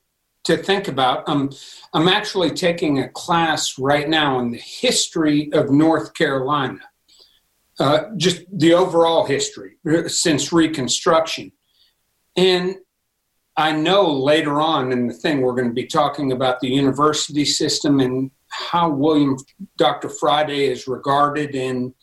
[0.45, 1.29] to think about.
[1.29, 1.51] Um,
[1.93, 6.81] I'm actually taking a class right now in the history of North Carolina,
[7.79, 11.53] uh, just the overall history uh, since Reconstruction.
[12.37, 12.77] And
[13.57, 17.45] I know later on in the thing we're going to be talking about the university
[17.45, 19.37] system and how William
[19.77, 20.09] Dr.
[20.09, 21.95] Friday is regarded in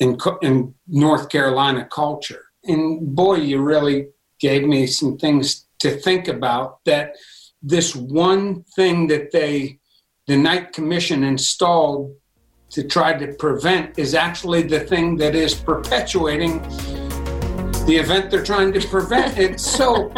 [0.00, 2.46] in, in North Carolina culture.
[2.64, 4.08] And boy, you really
[4.40, 7.14] gave me some things to think about that
[7.62, 9.78] this one thing that they,
[10.26, 12.14] the Knight Commission installed
[12.70, 16.60] to try to prevent is actually the thing that is perpetuating
[17.86, 19.38] the event they're trying to prevent.
[19.38, 20.10] It's so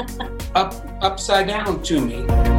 [0.54, 2.55] up, upside down to me.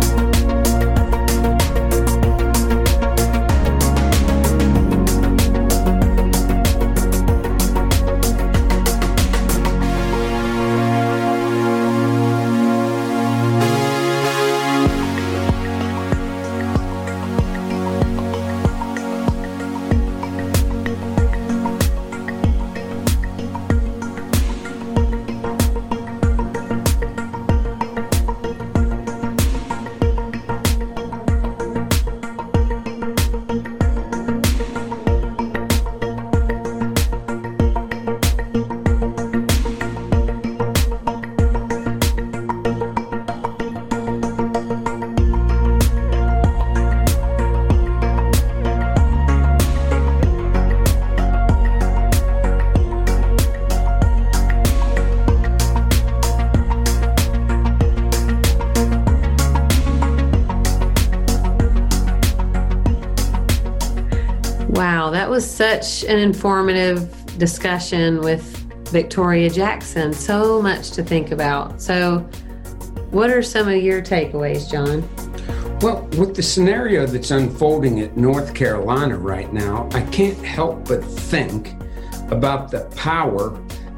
[65.87, 68.43] Such an informative discussion with
[68.89, 70.13] Victoria Jackson.
[70.13, 71.81] So much to think about.
[71.81, 72.19] So,
[73.11, 75.07] what are some of your takeaways, John?
[75.79, 81.03] Well, with the scenario that's unfolding at North Carolina right now, I can't help but
[81.03, 81.73] think
[82.29, 83.51] about the power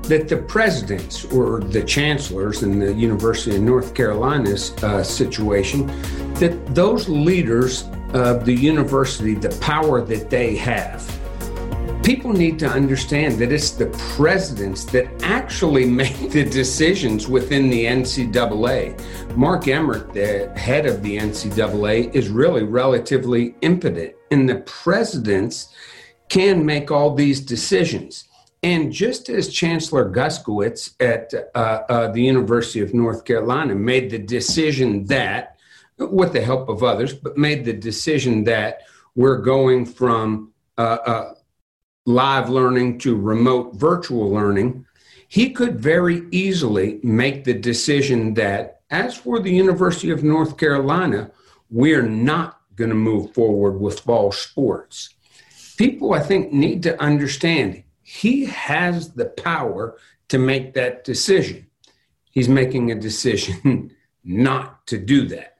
[0.03, 5.87] that the presidents or the chancellors in the University of North Carolina's uh, situation,
[6.35, 7.83] that those leaders
[8.13, 11.18] of the university, the power that they have.
[12.09, 13.85] People need to understand that it's the
[14.15, 18.99] presidents that actually make the decisions within the NCAA.
[19.37, 25.71] Mark Emmert, the head of the NCAA, is really relatively impotent, and the presidents
[26.29, 28.23] can make all these decisions.
[28.63, 34.17] And just as Chancellor Guskiewicz at uh, uh, the University of North Carolina made the
[34.17, 35.59] decision that,
[35.99, 38.79] with the help of others, but made the decision that
[39.13, 41.33] we're going from uh, uh
[42.05, 44.85] live learning to remote virtual learning,
[45.27, 51.31] he could very easily make the decision that, as for the University of North Carolina,
[51.69, 55.13] we're not going to move forward with fall sports.
[55.77, 59.97] People, I think, need to understand he has the power
[60.29, 61.67] to make that decision.
[62.31, 63.91] He's making a decision
[64.23, 65.57] not to do that.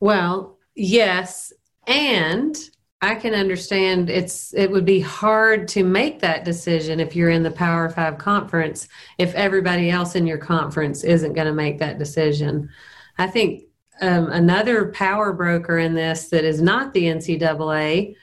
[0.00, 1.52] Well, yes.
[1.86, 2.58] And
[3.02, 7.42] I can understand it's it would be hard to make that decision if you're in
[7.42, 8.86] the Power 5 conference
[9.18, 12.70] if everybody else in your conference isn't going to make that decision.
[13.18, 13.64] I think
[14.00, 18.14] um, another power broker in this that is not the NCAA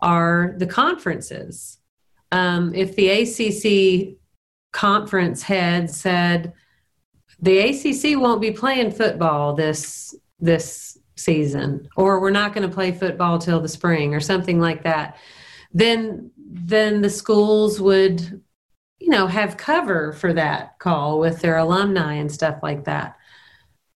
[0.00, 1.78] are the conferences
[2.30, 4.18] um, if the ACC
[4.72, 6.52] conference head said
[7.40, 12.92] the ACC won't be playing football this this season, or we're not going to play
[12.92, 15.16] football till the spring, or something like that,
[15.72, 18.42] then then the schools would,
[18.98, 23.16] you know, have cover for that call with their alumni and stuff like that.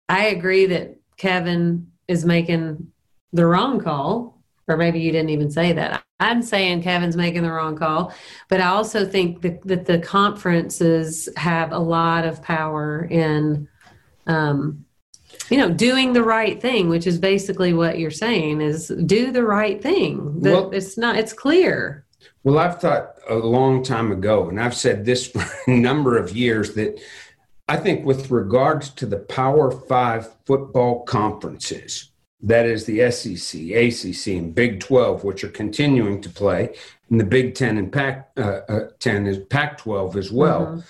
[0.08, 2.90] I agree that Kevin is making
[3.32, 4.38] the wrong call
[4.68, 6.04] or maybe you didn't even say that.
[6.20, 8.12] I'm saying Kevin's making the wrong call,
[8.48, 13.68] but I also think that, that the conferences have a lot of power in,
[14.26, 14.84] um,
[15.50, 19.44] you know, doing the right thing, which is basically what you're saying is do the
[19.44, 20.40] right thing.
[20.40, 22.04] That well, it's not, it's clear.
[22.44, 26.36] Well, I've thought a long time ago, and I've said this for a number of
[26.36, 27.00] years that
[27.68, 34.38] I think with regards to the Power Five football conferences, that is the SEC, ACC,
[34.38, 36.74] and Big 12, which are continuing to play,
[37.10, 40.66] and the Big 10 and Pac uh, uh, 10 is Pac 12 as well.
[40.66, 40.80] Mm-hmm.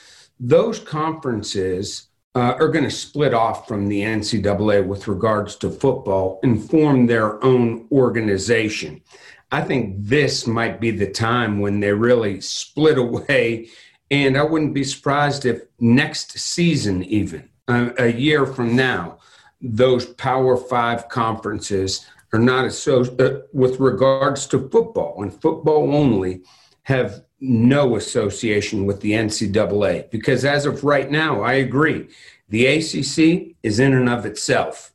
[0.41, 2.08] Those conferences
[2.39, 7.07] uh, are going to split off from the NCAA with regards to football and form
[7.07, 9.03] their own organization.
[9.51, 13.71] I think this might be the time when they really split away.
[14.13, 19.19] And I wouldn't be surprised if next season, even uh, a year from now,
[19.61, 26.43] those Power Five conferences are not associated uh, with regards to football and football only
[26.85, 32.09] have no association with the NCAA because as of right now, I agree.
[32.49, 34.93] The ACC is in and of itself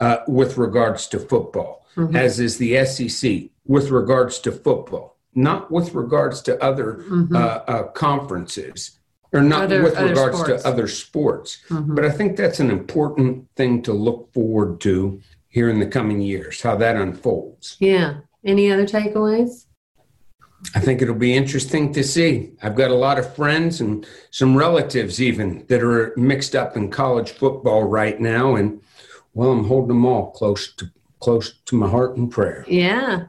[0.00, 2.16] uh, with regards to football, mm-hmm.
[2.16, 7.34] as is the SEC with regards to football, not with regards to other mm-hmm.
[7.34, 8.98] uh, uh, conferences
[9.32, 10.62] or not other, with regards sports.
[10.62, 11.58] to other sports.
[11.68, 11.94] Mm-hmm.
[11.94, 16.20] But I think that's an important thing to look forward to here in the coming
[16.20, 17.76] years, how that unfolds.
[17.78, 18.16] Yeah.
[18.44, 19.66] Any other takeaways?
[20.74, 22.52] I think it'll be interesting to see.
[22.62, 26.90] I've got a lot of friends and some relatives even that are mixed up in
[26.90, 28.80] college football right now, and
[29.34, 30.90] well, I'm holding them all close to
[31.20, 32.64] close to my heart and prayer.
[32.68, 33.26] Yeah,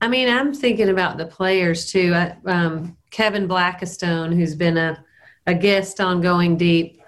[0.00, 2.14] I mean, I'm thinking about the players too.
[2.14, 5.04] I, um, Kevin Blackistone, who's been a
[5.46, 7.00] a guest on Going Deep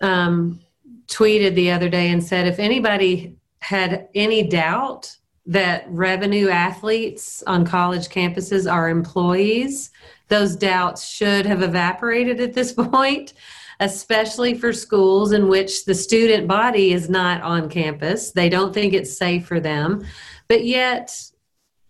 [0.00, 0.60] um,
[1.06, 5.14] tweeted the other day and said if anybody had any doubt
[5.50, 9.90] that revenue athletes on college campuses are employees,
[10.28, 13.32] those doubts should have evaporated at this point,
[13.80, 18.30] especially for schools in which the student body is not on campus.
[18.30, 20.06] They don't think it's safe for them,
[20.46, 21.20] but yet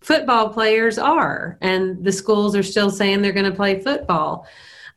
[0.01, 4.47] football players are, and the schools are still saying they're going to play football.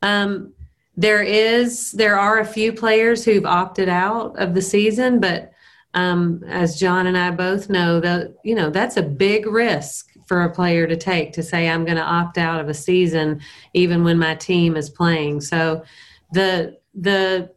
[0.01, 0.53] Um,
[0.95, 5.52] there is there are a few players who've opted out of the season, but
[5.93, 10.43] um, as John and I both know, that you know that's a big risk for
[10.43, 13.41] a player to take to say I'm going to opt out of a season
[13.73, 15.41] even when my team is playing.
[15.41, 15.83] So
[16.31, 17.51] the the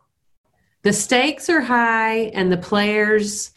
[0.82, 3.52] the stakes are high and the players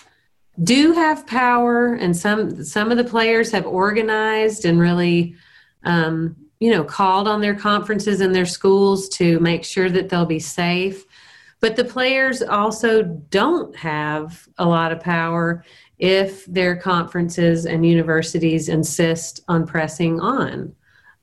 [0.64, 5.36] do have power and some some of the players have organized and really
[5.84, 10.26] um, you know, called on their conferences and their schools to make sure that they'll
[10.26, 11.06] be safe.
[11.62, 15.64] But the players also don't have a lot of power
[15.98, 20.74] if their conferences and universities insist on pressing on.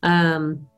[0.03, 0.68] Um,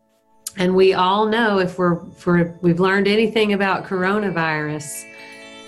[0.56, 5.04] and we all know if we're, if we're we've learned anything about coronavirus,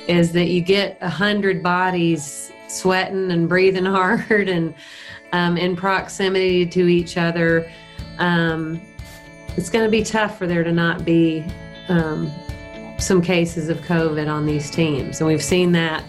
[0.09, 4.75] is that you get a hundred bodies sweating and breathing hard and
[5.33, 7.71] um, in proximity to each other.
[8.19, 8.81] Um,
[9.57, 11.45] it's going to be tough for there to not be
[11.89, 12.31] um,
[13.01, 15.21] some cases of COVID on these teams.
[15.21, 16.05] And we've seen that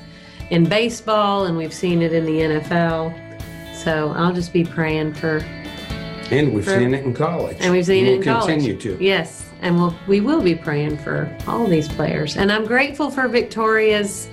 [0.50, 3.76] in baseball and we've seen it in the NFL.
[3.76, 5.38] So I'll just be praying for.
[6.30, 7.58] And we've for, seen it in college.
[7.60, 8.48] And we've seen we'll it in college.
[8.48, 9.04] continue to.
[9.04, 9.50] Yes.
[9.62, 12.38] And we'll, we will be praying for all these players.
[12.38, 14.30] And I'm grateful for Victoria's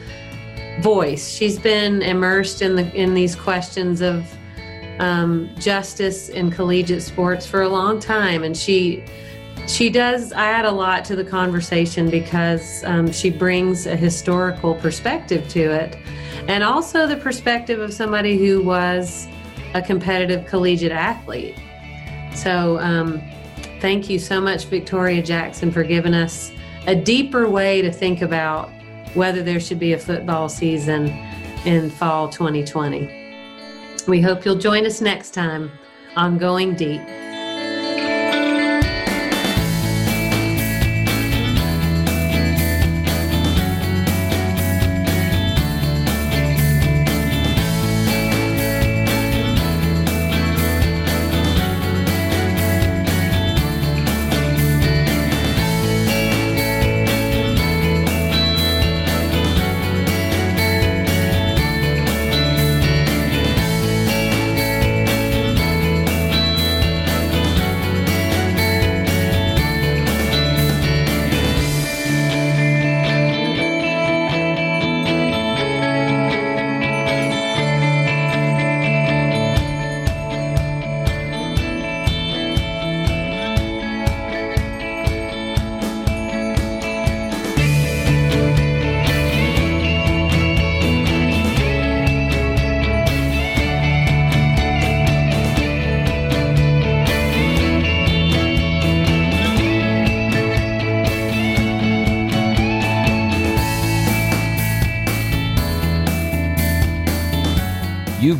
[0.80, 1.28] voice.
[1.28, 4.26] She's been immersed in the in these questions of
[5.00, 9.04] um, justice in collegiate sports for a long time, and she
[9.68, 15.46] she does add a lot to the conversation because um, she brings a historical perspective
[15.48, 15.96] to it
[16.48, 19.28] and also the perspective of somebody who was
[19.74, 21.54] a competitive collegiate athlete.
[22.34, 23.20] So um,
[23.80, 26.50] thank you so much victoria jackson for giving us
[26.86, 28.70] a deeper way to think about
[29.14, 31.08] whether there should be a football season
[31.64, 33.08] in fall 2020
[34.08, 35.70] we hope you'll join us next time
[36.16, 37.00] on going deep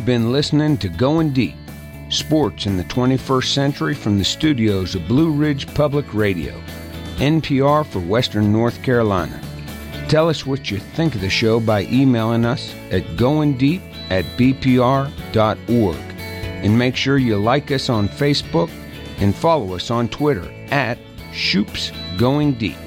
[0.09, 1.53] been listening to Going Deep
[2.09, 6.59] Sports in the 21st Century from the studios of Blue Ridge Public Radio,
[7.17, 9.39] NPR for Western North Carolina.
[10.07, 15.95] Tell us what you think of the show by emailing us at goingdeep at bpr.org.
[15.95, 18.71] And make sure you like us on Facebook
[19.19, 20.97] and follow us on Twitter at
[21.33, 22.77] Shoops Going Deep.